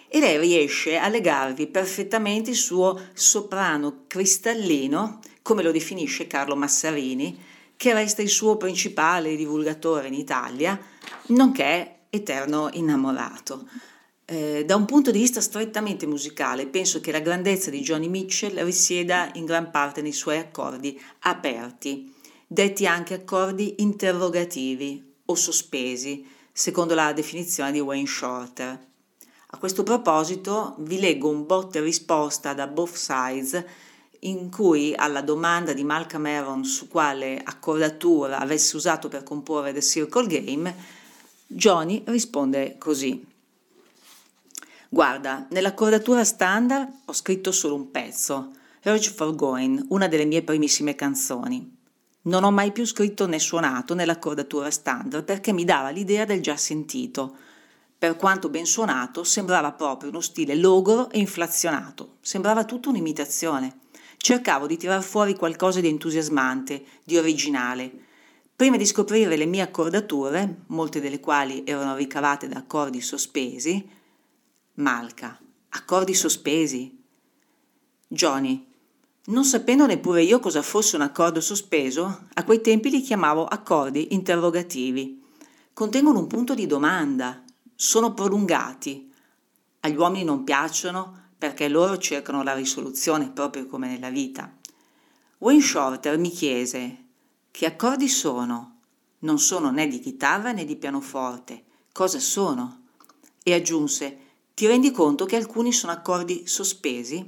E 0.08 0.20
lei 0.22 0.40
riesce 0.40 0.96
a 0.96 1.10
legarvi 1.10 1.68
perfettamente 1.68 2.52
il 2.52 2.56
suo 2.56 2.98
soprano 3.12 4.06
cristallino, 4.08 5.20
come 5.42 5.64
lo 5.64 5.74
definisce 5.74 6.28
Carlo 6.28 6.56
Massarini, 6.56 7.38
che 7.76 7.92
resta 7.92 8.22
il 8.22 8.30
suo 8.30 8.56
principale 8.56 9.36
divulgatore 9.36 10.08
in 10.08 10.14
Italia, 10.14 10.80
nonché 11.26 12.04
eterno 12.10 12.70
innamorato. 12.72 13.68
Eh, 14.30 14.66
da 14.66 14.76
un 14.76 14.84
punto 14.84 15.10
di 15.10 15.20
vista 15.20 15.40
strettamente 15.40 16.06
musicale, 16.06 16.68
penso 16.68 17.00
che 17.00 17.14
la 17.14 17.22
grandezza 17.22 17.70
di 17.70 17.80
Johnny 17.80 18.10
Mitchell 18.10 18.62
risieda 18.62 19.30
in 19.36 19.46
gran 19.46 19.72
parte 19.72 20.02
nei 20.02 20.12
suoi 20.12 20.38
accordi 20.38 21.00
aperti, 21.20 22.14
detti 22.46 22.86
anche 22.86 23.14
accordi 23.14 23.76
interrogativi 23.78 25.14
o 25.24 25.34
sospesi, 25.34 26.28
secondo 26.52 26.94
la 26.94 27.14
definizione 27.14 27.72
di 27.72 27.80
Wayne 27.80 28.06
Shorter. 28.06 28.86
A 29.52 29.58
questo 29.58 29.84
proposito 29.84 30.76
vi 30.80 31.00
leggo 31.00 31.30
un 31.30 31.46
botte 31.46 31.80
risposta 31.80 32.54
da 32.54 32.68
Both 32.68 32.96
Sides 32.96 33.64
in 34.20 34.52
cui 34.52 34.94
alla 34.94 35.22
domanda 35.22 35.72
di 35.72 35.86
Malcolm 35.86 36.26
Aaron 36.26 36.66
su 36.66 36.90
quale 36.90 37.40
accordatura 37.42 38.40
avesse 38.40 38.76
usato 38.76 39.08
per 39.08 39.24
comporre 39.24 39.72
The 39.72 39.82
Circle 39.82 40.28
Game, 40.28 40.76
Johnny 41.48 42.04
risponde 42.06 42.76
così. 42.78 43.27
Guarda, 44.98 45.46
nell'accordatura 45.52 46.24
standard 46.24 46.92
ho 47.06 47.14
scritto 47.14 47.52
solo 47.52 47.76
un 47.76 47.92
pezzo, 47.92 48.54
Urge 48.86 49.12
for 49.12 49.36
Going, 49.36 49.86
una 49.90 50.08
delle 50.08 50.26
mie 50.26 50.42
primissime 50.42 50.96
canzoni. 50.96 51.72
Non 52.24 52.44
ho 52.44 52.50
mai 52.50 52.72
più 52.72 52.84
scritto 52.84 53.28
né 53.28 53.38
suonato 53.38 53.94
nell'accordatura 53.94 54.72
standard 54.72 55.24
perché 55.24 55.54
mi 55.54 55.66
dava 55.66 55.90
l'idea 55.90 56.26
del 56.26 56.42
già 56.42 56.58
sentito. 56.58 57.36
Per 57.96 58.16
quanto 58.16 58.50
ben 58.50 58.66
suonato, 58.66 59.24
sembrava 59.24 59.72
proprio 59.72 60.10
uno 60.10 60.20
stile 60.20 60.56
logoro 60.56 61.12
e 61.12 61.20
inflazionato, 61.20 62.16
sembrava 62.22 62.66
tutta 62.66 62.90
un'imitazione. 62.90 63.82
Cercavo 64.18 64.66
di 64.66 64.78
tirar 64.78 65.04
fuori 65.04 65.36
qualcosa 65.36 65.80
di 65.80 65.90
entusiasmante, 65.90 66.84
di 67.04 67.18
originale. 67.18 67.92
Prima 68.56 68.78
di 68.78 68.86
scoprire 68.88 69.38
le 69.38 69.46
mie 69.46 69.62
accordature, 69.62 70.62
molte 70.70 71.00
delle 71.00 71.20
quali 71.20 71.62
erano 71.68 71.96
ricavate 71.96 72.48
da 72.48 72.58
accordi 72.58 73.00
sospesi, 73.00 73.97
Malca. 74.80 75.40
Accordi 75.70 76.14
sospesi. 76.14 77.04
Johnny. 78.08 78.64
Non 79.26 79.44
sapendo 79.44 79.88
neppure 79.88 80.22
io 80.22 80.40
cosa 80.40 80.62
fosse 80.62 80.96
un 80.96 81.02
accordo 81.02 81.42
sospeso, 81.42 82.28
a 82.32 82.44
quei 82.44 82.62
tempi 82.62 82.92
li 82.92 83.02
chiamavo 83.02 83.44
accordi 83.46 84.14
interrogativi. 84.14 85.24
Contengono 85.74 86.20
un 86.20 86.28
punto 86.28 86.54
di 86.54 86.68
domanda, 86.68 87.44
sono 87.74 88.14
prolungati. 88.14 89.12
Agli 89.80 89.96
uomini 89.96 90.24
non 90.24 90.44
piacciono 90.44 91.32
perché 91.36 91.68
loro 91.70 91.98
cercano 91.98 92.44
la 92.44 92.54
risoluzione 92.54 93.32
proprio 93.32 93.66
come 93.66 93.88
nella 93.88 94.12
vita. 94.12 94.56
Wayne 95.40 95.62
Shorter 95.62 96.20
mi 96.20 96.30
chiese 96.30 97.06
che 97.50 97.66
accordi 97.66 98.08
sono? 98.08 98.82
Non 99.20 99.40
sono 99.40 99.72
né 99.72 99.88
di 99.88 100.00
chitarra 100.00 100.52
né 100.52 100.66
di 100.66 100.76
pianoforte. 100.76 101.64
Cosa 101.92 102.20
sono? 102.20 102.84
E 103.42 103.56
aggiunse 103.56 104.26
ti 104.58 104.66
rendi 104.66 104.90
conto 104.90 105.26
che 105.26 105.36
alcuni 105.36 105.72
sono 105.72 105.92
accordi 105.92 106.48
sospesi? 106.48 107.24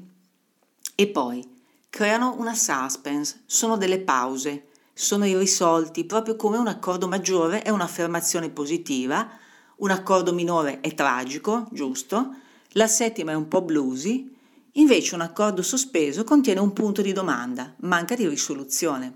E 0.95 1.07
poi 1.09 1.47
creano 1.87 2.33
una 2.39 2.55
suspense, 2.55 3.43
sono 3.45 3.77
delle 3.77 3.99
pause, 3.99 4.69
sono 4.95 5.27
irrisolti, 5.27 6.05
proprio 6.05 6.35
come 6.35 6.57
un 6.57 6.65
accordo 6.65 7.07
maggiore 7.07 7.61
è 7.61 7.69
un'affermazione 7.69 8.49
positiva, 8.49 9.29
un 9.75 9.91
accordo 9.91 10.33
minore 10.33 10.79
è 10.79 10.95
tragico, 10.95 11.67
giusto? 11.71 12.33
La 12.69 12.87
settima 12.87 13.33
è 13.33 13.35
un 13.35 13.47
po' 13.47 13.61
bluesy, 13.61 14.35
invece 14.71 15.13
un 15.13 15.21
accordo 15.21 15.61
sospeso 15.61 16.23
contiene 16.23 16.61
un 16.61 16.73
punto 16.73 17.03
di 17.03 17.13
domanda, 17.13 17.75
manca 17.81 18.15
di 18.15 18.27
risoluzione. 18.27 19.13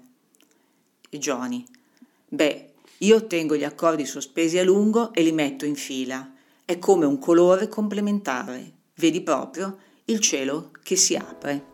E 1.09 1.17
Johnny, 1.17 1.65
beh, 2.27 2.73
io 2.99 3.25
tengo 3.25 3.55
gli 3.55 3.63
accordi 3.63 4.05
sospesi 4.05 4.59
a 4.59 4.63
lungo 4.63 5.11
e 5.13 5.23
li 5.23 5.31
metto 5.31 5.65
in 5.65 5.75
fila 5.75 6.32
è 6.65 6.79
come 6.79 7.05
un 7.05 7.19
colore 7.19 7.67
complementare, 7.67 8.71
vedi 8.95 9.21
proprio 9.21 9.77
il 10.05 10.19
cielo 10.19 10.71
che 10.81 10.95
si 10.95 11.15
apre. 11.15 11.72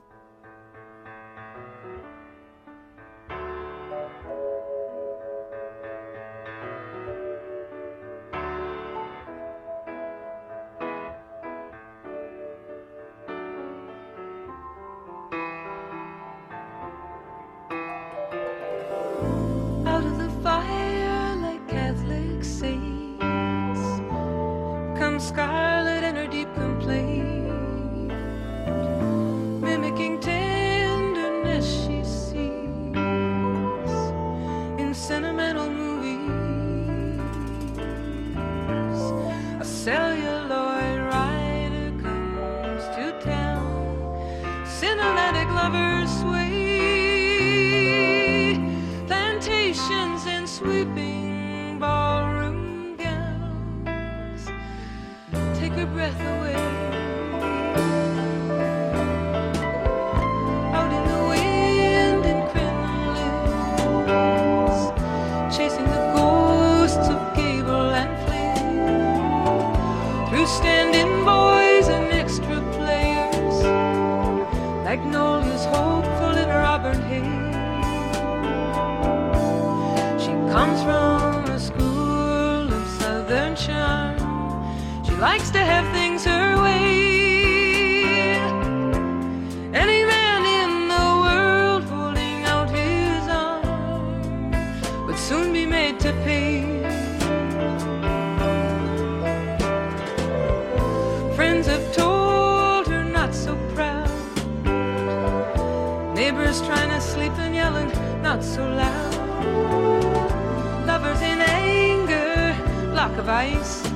vais 113.30 113.89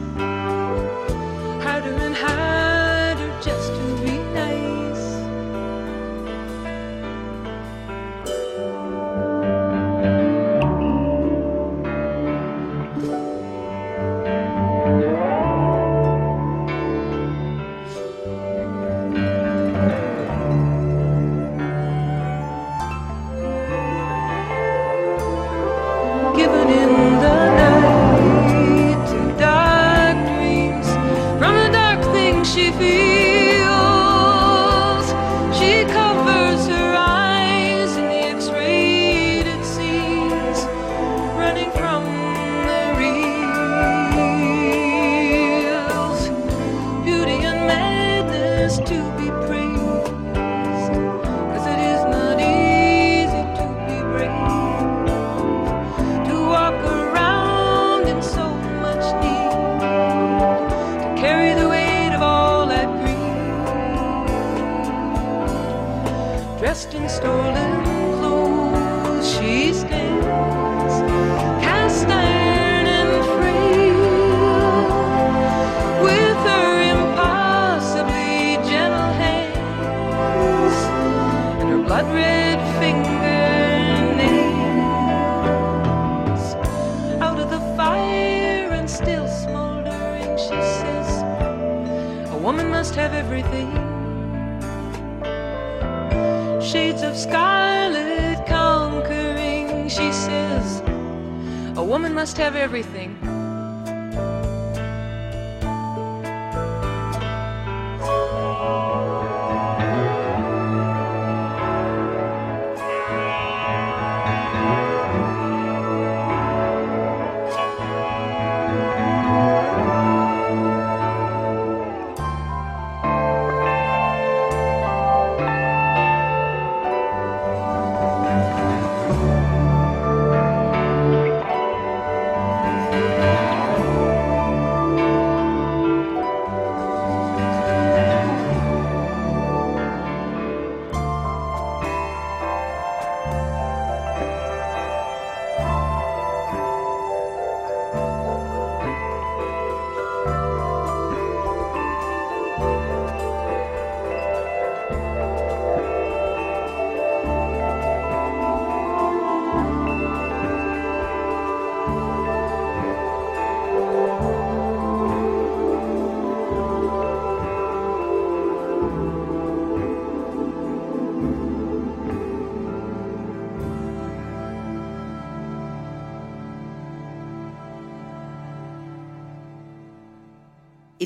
Il 152.63 153.02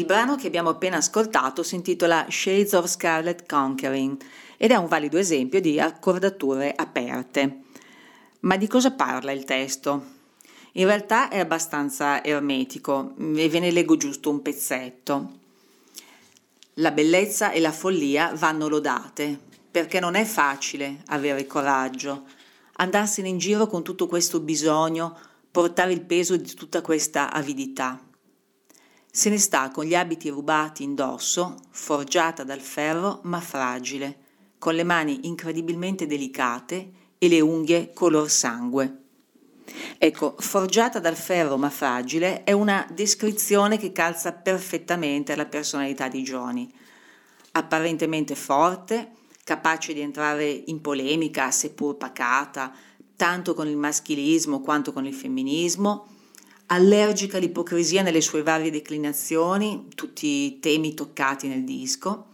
brano 0.07 0.37
che 0.37 0.47
abbiamo 0.47 0.69
appena 0.69 0.97
ascoltato 0.97 1.61
si 1.61 1.75
intitola 1.75 2.25
Shades 2.29 2.73
of 2.73 2.87
Scarlet 2.87 3.45
Conquering 3.45 4.17
ed 4.57 4.71
è 4.71 4.75
un 4.75 4.87
valido 4.87 5.19
esempio 5.19 5.61
di 5.61 5.79
accordature 5.79 6.73
aperte. 6.75 7.59
Ma 8.39 8.57
di 8.57 8.67
cosa 8.67 8.93
parla 8.93 9.31
il 9.33 9.43
testo? 9.43 10.15
In 10.73 10.85
realtà 10.85 11.27
è 11.29 11.39
abbastanza 11.39 12.23
ermetico 12.23 13.13
e 13.35 13.49
ve 13.49 13.59
ne 13.59 13.69
leggo 13.69 13.97
giusto 13.97 14.29
un 14.29 14.41
pezzetto. 14.41 15.31
La 16.75 16.91
bellezza 16.91 17.51
e 17.51 17.59
la 17.59 17.71
follia 17.71 18.31
vanno 18.33 18.67
lodate, 18.67 19.37
perché 19.69 19.99
non 19.99 20.15
è 20.15 20.23
facile 20.23 21.03
avere 21.07 21.45
coraggio, 21.45 22.23
andarsene 22.73 23.27
in 23.27 23.39
giro 23.39 23.67
con 23.67 23.83
tutto 23.83 24.07
questo 24.07 24.39
bisogno, 24.39 25.17
portare 25.51 25.91
il 25.91 26.01
peso 26.01 26.37
di 26.37 26.53
tutta 26.53 26.81
questa 26.81 27.31
avidità. 27.31 28.06
Se 29.17 29.31
ne 29.31 29.39
sta 29.39 29.71
con 29.71 29.83
gli 29.83 29.95
abiti 29.95 30.29
rubati 30.29 30.83
indosso, 30.83 31.55
forgiata 31.71 32.43
dal 32.43 32.59
ferro 32.59 33.21
ma 33.23 33.41
fragile, 33.41 34.15
con 34.59 34.75
le 34.75 34.83
mani 34.83 35.21
incredibilmente 35.23 36.05
delicate 36.05 36.91
e 37.17 37.27
le 37.27 37.39
unghie 37.41 37.93
color 37.93 38.29
sangue. 38.29 38.97
Ecco, 39.97 40.35
forgiata 40.37 40.99
dal 40.99 41.15
ferro 41.15 41.57
ma 41.57 41.71
fragile 41.71 42.43
è 42.43 42.51
una 42.51 42.87
descrizione 42.93 43.79
che 43.79 43.91
calza 43.91 44.33
perfettamente 44.33 45.33
alla 45.33 45.47
personalità 45.47 46.07
di 46.07 46.21
Johnny. 46.21 46.71
Apparentemente 47.53 48.35
forte, 48.35 49.13
capace 49.43 49.93
di 49.93 50.01
entrare 50.01 50.47
in 50.47 50.79
polemica, 50.79 51.49
seppur 51.49 51.97
pacata, 51.97 52.71
tanto 53.15 53.55
con 53.55 53.67
il 53.67 53.77
maschilismo 53.77 54.61
quanto 54.61 54.93
con 54.93 55.07
il 55.07 55.15
femminismo, 55.15 56.16
allergica 56.67 57.37
all'ipocrisia 57.37 58.01
nelle 58.01 58.21
sue 58.21 58.43
varie 58.43 58.71
declinazioni, 58.71 59.87
tutti 59.95 60.27
i 60.27 60.59
temi 60.59 60.93
toccati 60.93 61.47
nel 61.47 61.63
disco, 61.63 62.27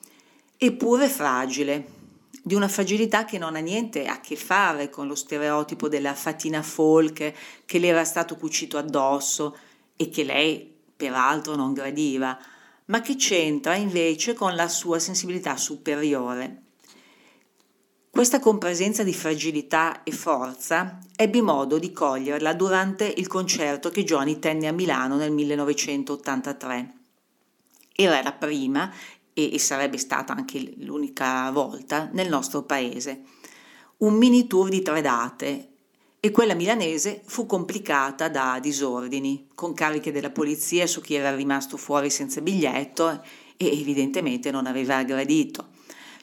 eppure 0.57 1.07
fragile, 1.07 2.01
di 2.45 2.55
una 2.55 2.67
fragilità 2.67 3.25
che 3.25 3.37
non 3.37 3.55
ha 3.55 3.59
niente 3.59 4.05
a 4.05 4.19
che 4.19 4.35
fare 4.35 4.89
con 4.89 5.07
lo 5.07 5.15
stereotipo 5.15 5.87
della 5.87 6.13
fatina 6.13 6.61
folk 6.61 7.33
che 7.65 7.79
le 7.79 7.87
era 7.87 8.03
stato 8.03 8.35
cucito 8.35 8.77
addosso 8.77 9.55
e 9.95 10.09
che 10.09 10.23
lei 10.23 10.69
peraltro 10.95 11.55
non 11.55 11.73
gradiva, 11.73 12.37
ma 12.85 13.01
che 13.01 13.15
c'entra 13.15 13.75
invece 13.75 14.33
con 14.33 14.55
la 14.55 14.67
sua 14.67 14.99
sensibilità 14.99 15.55
superiore. 15.55 16.62
Questa 18.15 18.39
compresenza 18.39 19.01
di 19.01 19.11
fragilità 19.11 20.03
e 20.03 20.11
forza 20.11 20.99
ebbi 21.15 21.41
modo 21.41 21.79
di 21.79 21.91
coglierla 21.91 22.53
durante 22.53 23.11
il 23.17 23.25
concerto 23.25 23.89
che 23.89 24.03
Johnny 24.03 24.37
tenne 24.37 24.67
a 24.67 24.71
Milano 24.71 25.15
nel 25.15 25.31
1983. 25.31 26.93
Era 27.91 28.21
la 28.21 28.33
prima 28.33 28.93
e, 29.33 29.57
sarebbe 29.57 29.97
stata 29.97 30.31
anche 30.31 30.75
l'unica 30.81 31.49
volta 31.49 32.07
nel 32.13 32.29
nostro 32.29 32.61
paese. 32.61 33.23
Un 33.97 34.13
mini 34.13 34.45
tour 34.45 34.69
di 34.69 34.83
tre 34.83 35.01
date 35.01 35.69
e 36.19 36.29
quella 36.29 36.53
milanese 36.53 37.23
fu 37.25 37.47
complicata 37.47 38.29
da 38.29 38.59
disordini, 38.61 39.47
con 39.55 39.73
cariche 39.73 40.11
della 40.11 40.29
polizia 40.29 40.85
su 40.85 41.01
chi 41.01 41.15
era 41.15 41.35
rimasto 41.35 41.77
fuori 41.77 42.11
senza 42.11 42.41
biglietto 42.41 43.23
e 43.57 43.79
evidentemente 43.79 44.51
non 44.51 44.67
aveva 44.67 44.97
aggredito. 44.97 45.72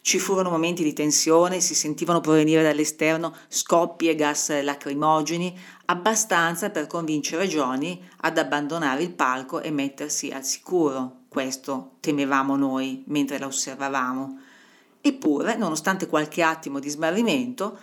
Ci 0.02 0.18
furono 0.18 0.48
momenti 0.48 0.82
di 0.82 0.94
tensione, 0.94 1.60
si 1.60 1.74
sentivano 1.74 2.20
provenire 2.20 2.62
dall'esterno 2.62 3.34
scoppi 3.48 4.08
e 4.08 4.14
gas 4.14 4.62
lacrimogeni, 4.62 5.56
abbastanza 5.86 6.70
per 6.70 6.86
convincere 6.86 7.46
Johnny 7.46 8.02
ad 8.22 8.38
abbandonare 8.38 9.02
il 9.02 9.12
palco 9.12 9.60
e 9.60 9.70
mettersi 9.70 10.30
al 10.30 10.44
sicuro. 10.44 11.24
Questo 11.28 11.96
temevamo 12.00 12.56
noi 12.56 13.04
mentre 13.08 13.38
la 13.38 13.46
osservavamo. 13.46 14.38
Eppure, 15.02 15.56
nonostante 15.56 16.06
qualche 16.06 16.42
attimo 16.42 16.78
di 16.78 16.88
smarrimento, 16.88 17.78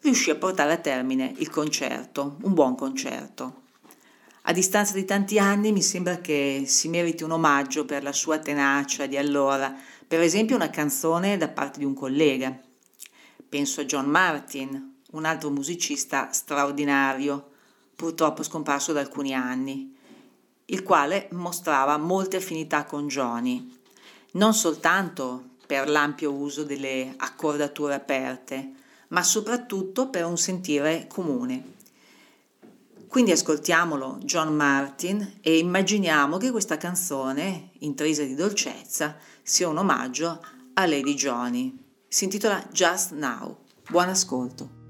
riuscì 0.00 0.30
a 0.30 0.36
portare 0.36 0.72
a 0.72 0.78
termine 0.78 1.32
il 1.38 1.48
concerto, 1.48 2.38
un 2.42 2.54
buon 2.54 2.74
concerto. 2.74 3.60
A 4.42 4.52
distanza 4.52 4.94
di 4.94 5.04
tanti 5.04 5.38
anni 5.38 5.70
mi 5.70 5.82
sembra 5.82 6.16
che 6.16 6.64
si 6.66 6.88
meriti 6.88 7.22
un 7.22 7.30
omaggio 7.30 7.84
per 7.84 8.02
la 8.02 8.12
sua 8.12 8.38
tenacia 8.38 9.06
di 9.06 9.16
allora, 9.16 9.72
per 10.12 10.20
esempio 10.20 10.56
una 10.56 10.68
canzone 10.68 11.38
da 11.38 11.48
parte 11.48 11.78
di 11.78 11.86
un 11.86 11.94
collega. 11.94 12.54
Penso 13.48 13.80
a 13.80 13.84
John 13.84 14.10
Martin, 14.10 14.96
un 15.12 15.24
altro 15.24 15.48
musicista 15.48 16.32
straordinario, 16.32 17.52
purtroppo 17.96 18.42
scomparso 18.42 18.92
da 18.92 19.00
alcuni 19.00 19.32
anni, 19.32 19.96
il 20.66 20.82
quale 20.82 21.28
mostrava 21.30 21.96
molte 21.96 22.36
affinità 22.36 22.84
con 22.84 23.08
Johnny, 23.08 23.74
non 24.32 24.52
soltanto 24.52 25.52
per 25.66 25.88
l'ampio 25.88 26.30
uso 26.30 26.62
delle 26.62 27.14
accordature 27.16 27.94
aperte, 27.94 28.70
ma 29.08 29.22
soprattutto 29.22 30.10
per 30.10 30.26
un 30.26 30.36
sentire 30.36 31.06
comune. 31.08 31.72
Quindi 33.08 33.30
ascoltiamolo 33.30 34.18
John 34.24 34.54
Martin 34.54 35.38
e 35.40 35.56
immaginiamo 35.56 36.36
che 36.36 36.50
questa 36.50 36.76
canzone, 36.76 37.70
intrisa 37.78 38.24
di 38.24 38.34
dolcezza, 38.34 39.16
sia 39.42 39.68
un 39.68 39.78
omaggio 39.78 40.40
a 40.74 40.86
Lady 40.86 41.14
Johnny. 41.14 41.76
Si 42.08 42.24
intitola 42.24 42.66
Just 42.72 43.12
Now. 43.12 43.56
Buon 43.88 44.08
ascolto. 44.08 44.80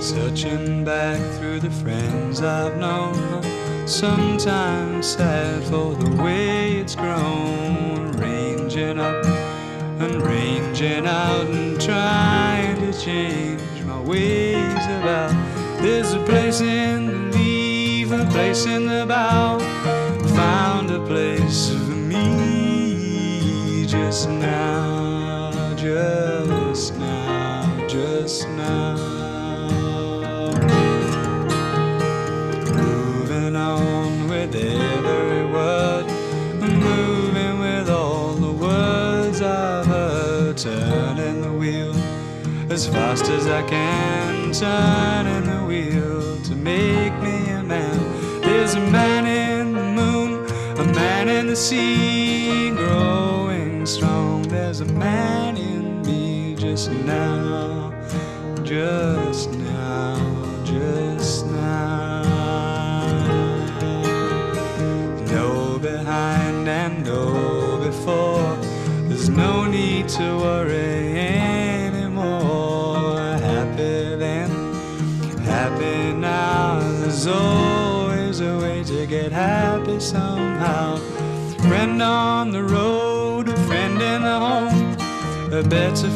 Searching 0.00 0.84
back 0.84 1.18
through 1.38 1.60
the 1.60 1.70
friends 1.70 2.40
I've 2.42 2.76
known, 2.76 3.42
sometimes 3.86 5.06
sad 5.06 5.64
for 5.64 5.94
the 5.94 6.22
way 6.22 6.78
it's 6.78 6.94
grown, 6.94 8.07
ranging 8.88 9.00
up 9.00 9.24
and 10.00 10.22
ranging 10.22 11.06
out 11.06 11.46
and 11.46 11.80
trying 11.80 12.76
to 12.80 12.92
change 12.98 13.82
my 13.84 14.00
ways 14.00 14.84
about. 15.00 15.32
There's 15.82 16.14
a 16.14 16.20
place 16.24 16.60
in 16.60 17.06
the 17.06 17.38
leaf, 17.38 18.12
a 18.12 18.24
place 18.30 18.66
in 18.66 18.86
the 18.86 19.04
bough, 19.06 19.58
found 20.34 20.90
a 20.90 21.00
place 21.06 21.70
for 21.70 21.94
me 21.94 23.84
just 23.86 24.28
now, 24.28 25.74
just 25.76 26.96
now, 26.96 27.86
just 27.88 28.48
now. 28.48 29.07
As 42.78 42.86
fast 42.86 43.24
as 43.24 43.48
I 43.48 43.62
can, 43.68 44.52
turning 44.52 45.50
the 45.50 45.64
wheel 45.66 46.40
to 46.42 46.54
make 46.54 47.12
me 47.20 47.50
a 47.50 47.60
man. 47.60 48.40
There's 48.40 48.74
a 48.74 48.80
man 48.98 49.26
in 49.26 49.72
the 49.72 49.82
moon, 49.82 50.46
a 50.78 50.84
man 50.94 51.28
in 51.28 51.48
the 51.48 51.56
sea, 51.56 52.70
growing 52.70 53.84
strong. 53.84 54.42
There's 54.42 54.78
a 54.80 54.84
man 54.84 55.56
in 55.56 56.02
me 56.02 56.54
just 56.54 56.92
now, 56.92 57.92
just 58.62 59.50
now, 59.50 60.62
just 60.64 61.46
now. 61.46 62.22
No 65.32 65.80
behind 65.80 66.68
and 66.68 67.04
no 67.04 67.80
before, 67.84 68.56
there's 69.08 69.28
no 69.28 69.64
need 69.64 70.08
to 70.10 70.36
worry. 70.36 70.87
A 85.58 85.62
better 85.64 86.07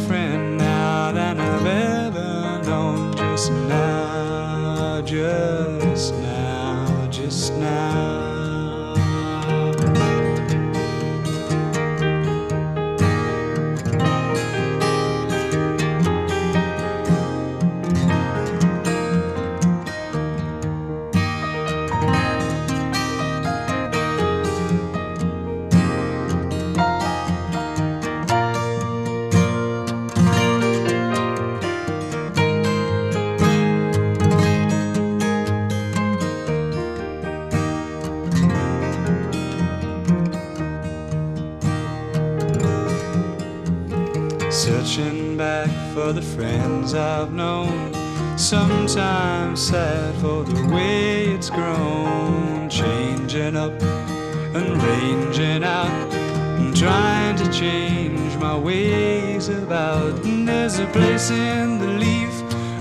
for 45.95 46.13
the 46.13 46.23
friends 46.23 46.95
I've 46.95 47.33
known. 47.33 47.93
Sometimes 48.39 49.61
sad 49.61 50.15
for 50.17 50.43
the 50.43 50.67
way 50.75 51.25
it's 51.25 51.51
grown, 51.51 52.71
changing 52.71 53.57
up 53.57 53.73
and 53.83 54.83
ranging 54.83 55.63
out, 55.63 56.15
and 56.61 56.75
trying 56.75 57.37
to 57.37 57.53
change 57.53 58.37
my 58.37 58.59
ways 58.59 59.49
about. 59.49 60.25
And 60.25 60.49
there's 60.49 60.79
a 60.79 60.87
place 60.87 61.31
in 61.31 61.79
the 61.79 61.89
leaf, 61.89 62.35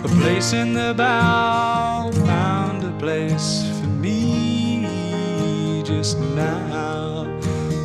a 0.06 0.08
place 0.22 0.54
in 0.54 0.74
the 0.74 0.94
bough, 0.96 2.12
found 2.26 2.84
a 2.84 2.92
place 2.98 3.64
for 3.80 3.88
me 3.88 5.84
just 5.84 6.18
now, 6.18 7.28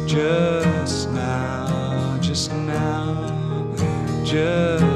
just 0.07 1.11
now, 1.11 2.19
just 2.21 2.53
now 2.53 3.37
just 4.27 4.96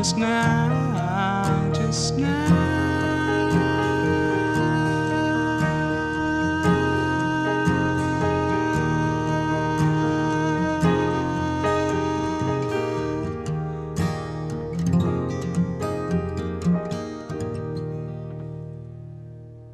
just 0.00 0.16
now, 0.16 1.70
just 1.74 2.16
now. 2.16 2.70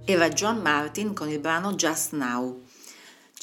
era 0.09 0.29
John 0.29 0.61
Martin 0.61 1.13
con 1.15 1.29
il 1.29 1.39
brano 1.39 1.75
Just 1.75 2.15
Now. 2.15 2.66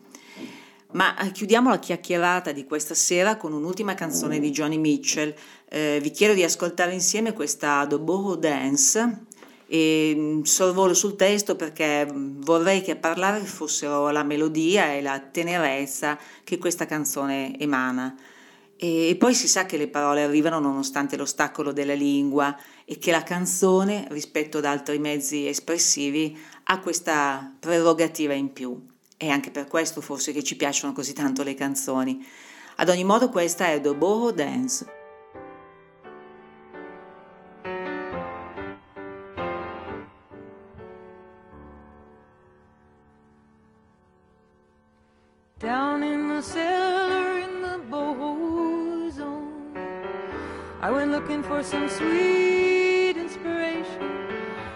Ma 0.94 1.18
eh, 1.18 1.32
chiudiamo 1.32 1.70
la 1.70 1.80
chiacchierata 1.80 2.52
di 2.52 2.66
questa 2.66 2.94
sera 2.94 3.36
con 3.36 3.52
un'ultima 3.52 3.96
canzone 3.96 4.40
di 4.40 4.52
Johnny 4.52 4.78
Mitchell. 4.78 5.34
Eh, 5.68 6.00
vi 6.00 6.12
chiedo 6.12 6.36
di 6.36 6.44
ascoltare 6.44 6.94
insieme 6.94 7.34
questa 7.34 7.86
The 7.90 7.98
Boho 7.98 8.36
Dance 8.36 9.26
e 9.66 10.14
mm, 10.16 10.42
sorvolo 10.42 10.94
sul 10.94 11.16
testo 11.16 11.56
perché 11.56 12.06
mm, 12.06 12.42
vorrei 12.42 12.84
che 12.84 12.92
a 12.92 12.96
parlare 12.96 13.40
fossero 13.40 14.12
la 14.12 14.22
melodia 14.22 14.94
e 14.94 15.02
la 15.02 15.20
tenerezza 15.20 16.18
che 16.44 16.60
questa 16.60 16.86
canzone 16.86 17.58
emana. 17.58 18.16
E 18.78 19.16
poi 19.18 19.34
si 19.34 19.48
sa 19.48 19.66
che 19.66 19.78
le 19.78 19.88
parole 19.88 20.22
arrivano 20.22 20.60
nonostante 20.60 21.18
l'ostacolo 21.18 21.72
della 21.72 21.94
lingua 21.94 22.56
e 22.86 23.00
che 23.00 23.10
la 23.12 23.24
canzone, 23.24 24.06
rispetto 24.10 24.60
ad 24.60 24.66
altri 24.66 25.00
mezzi 25.00 25.48
espressivi, 25.48 26.38
ha 26.66 26.80
questa 26.80 27.52
prerogativa 27.60 28.34
in 28.34 28.52
più. 28.54 28.92
È 29.24 29.30
anche 29.30 29.52
per 29.52 29.68
questo 29.68 30.02
forse 30.02 30.34
che 30.34 30.44
ci 30.44 30.58
piacciono 30.58 30.92
così 30.92 31.14
tanto 31.14 31.44
le 31.44 31.54
canzoni. 31.54 32.28
Ad 32.76 32.90
ogni 32.90 33.06
modo 33.06 33.30
questa 33.30 33.68
è 33.68 33.80
The 33.80 33.96
Boho 33.96 34.32
Dance. 34.32 34.86
Down 45.58 46.04
in 46.04 46.28
the 46.28 46.42
cellar 46.42 47.38
in 47.38 47.62
the 47.62 47.80
boho 47.90 49.10
zone 49.10 49.78
I 50.82 50.92
went 50.92 51.12
looking 51.12 51.42
for 51.42 51.64
some 51.64 51.88
sweet 51.88 53.16
inspiration 53.16 54.28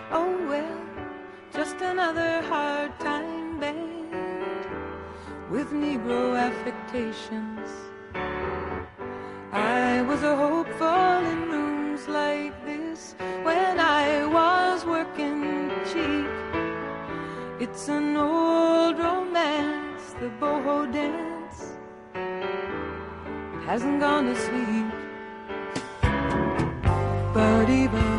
Oh 0.10 0.48
well, 0.48 0.80
just 1.54 1.82
another 1.82 2.42
hard 2.44 2.98
time 3.02 3.37
with 5.50 5.72
Negro 5.72 6.38
affectations. 6.38 7.70
I 9.54 10.02
was 10.02 10.22
a 10.22 10.36
hopeful 10.36 11.26
in 11.32 11.50
rooms 11.50 12.08
like 12.08 12.54
this 12.66 13.16
when 13.44 13.80
I 13.80 14.26
was 14.26 14.86
working 14.86 15.72
cheap. 15.90 16.28
It's 17.62 17.88
an 17.88 18.18
old 18.18 19.00
romance, 19.00 20.14
the 20.20 20.30
boho 20.42 20.92
dance. 20.92 21.78
Hasn't 23.66 24.02
gone 24.02 24.26
to 24.26 24.36
sleep. 24.36 24.92
But 27.34 27.70
even 27.70 28.17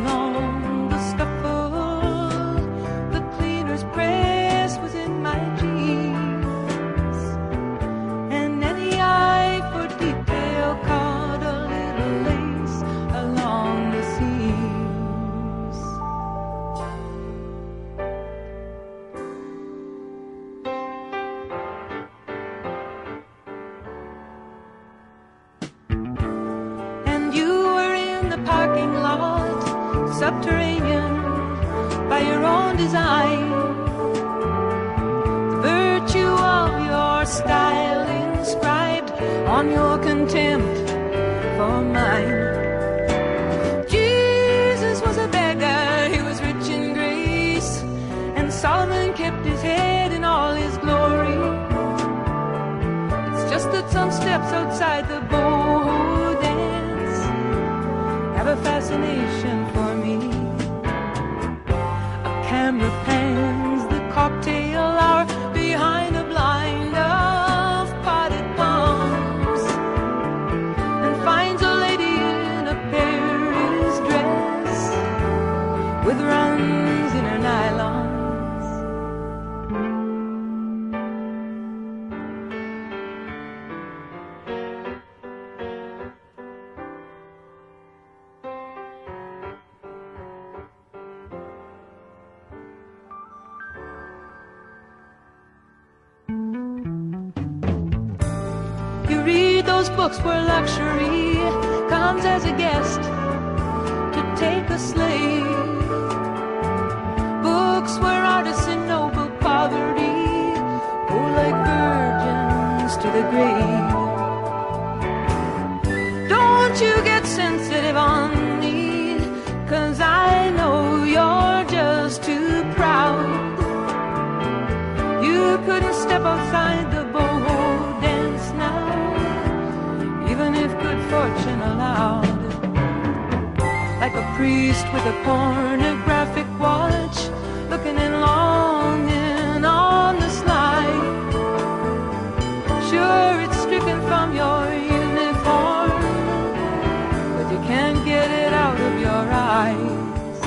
can't 147.79 148.05
get 148.05 148.29
it 148.29 148.53
out 148.53 148.81
of 148.87 148.95
your 149.07 149.25
eyes. 149.53 150.41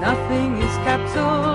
Nothing 0.00 0.56
is 0.56 0.74
capsulized 0.84 1.51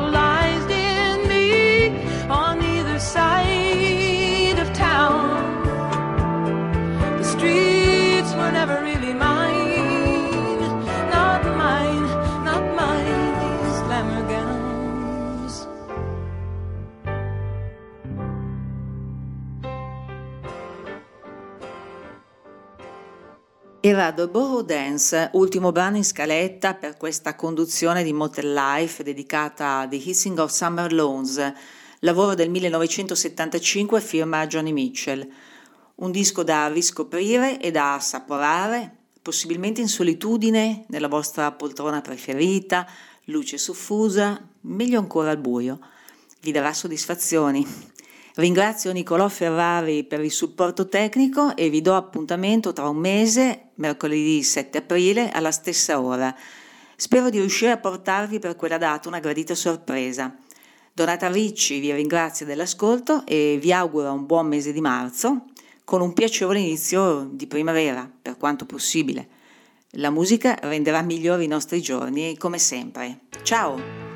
Era 23.89 24.11
The 24.11 24.27
Boho 24.27 24.63
Dance, 24.63 25.29
ultimo 25.35 25.71
brano 25.71 25.95
in 25.95 26.03
scaletta 26.03 26.73
per 26.73 26.97
questa 26.97 27.35
conduzione 27.35 28.03
di 28.03 28.11
Motel 28.11 28.51
Life 28.51 29.01
dedicata 29.01 29.77
a 29.77 29.87
The 29.87 29.95
Hissing 29.95 30.37
of 30.39 30.51
Summer 30.51 30.91
Lawns, 30.91 31.53
lavoro 31.99 32.35
del 32.35 32.49
1975 32.49 34.01
firma 34.01 34.45
Johnny 34.45 34.73
Mitchell. 34.73 35.25
Un 35.95 36.11
disco 36.11 36.43
da 36.43 36.67
riscoprire 36.67 37.61
e 37.61 37.71
da 37.71 37.93
assaporare, 37.93 38.93
possibilmente 39.21 39.79
in 39.79 39.87
solitudine, 39.87 40.83
nella 40.89 41.07
vostra 41.07 41.49
poltrona 41.53 42.01
preferita, 42.01 42.85
luce 43.27 43.57
soffusa, 43.57 44.49
meglio 44.63 44.99
ancora 44.99 45.31
al 45.31 45.37
buio. 45.37 45.79
Vi 46.41 46.51
darà 46.51 46.73
soddisfazioni. 46.73 47.65
Ringrazio 48.37 48.91
Nicolò 48.91 49.27
Ferrari 49.29 50.03
per 50.03 50.23
il 50.23 50.29
supporto 50.29 50.87
tecnico 50.87 51.55
e 51.55 51.71
vi 51.71 51.81
do 51.81 51.95
appuntamento 51.95 52.71
tra 52.71 52.87
un 52.87 52.97
mese, 52.97 53.69
mercoledì 53.75 54.43
7 54.43 54.77
aprile, 54.77 55.31
alla 55.31 55.49
stessa 55.49 55.99
ora. 55.99 56.35
Spero 56.95 57.31
di 57.31 57.39
riuscire 57.39 57.71
a 57.71 57.77
portarvi 57.77 58.37
per 58.37 58.55
quella 58.55 58.77
data 58.77 59.07
una 59.07 59.19
gradita 59.19 59.55
sorpresa. 59.55 60.35
Donata 60.93 61.31
Ricci 61.31 61.79
vi 61.79 61.91
ringrazio 61.91 62.45
dell'ascolto 62.45 63.25
e 63.25 63.57
vi 63.59 63.73
auguro 63.73 64.13
un 64.13 64.27
buon 64.27 64.45
mese 64.45 64.71
di 64.71 64.81
marzo 64.81 65.45
con 65.83 66.01
un 66.01 66.13
piacevole 66.13 66.59
inizio 66.59 67.27
di 67.31 67.47
primavera, 67.47 68.07
per 68.21 68.37
quanto 68.37 68.67
possibile. 68.67 69.29
La 69.93 70.11
musica 70.11 70.55
renderà 70.61 71.01
migliori 71.01 71.45
i 71.45 71.47
nostri 71.47 71.81
giorni, 71.81 72.37
come 72.37 72.59
sempre. 72.59 73.21
Ciao! 73.41 74.06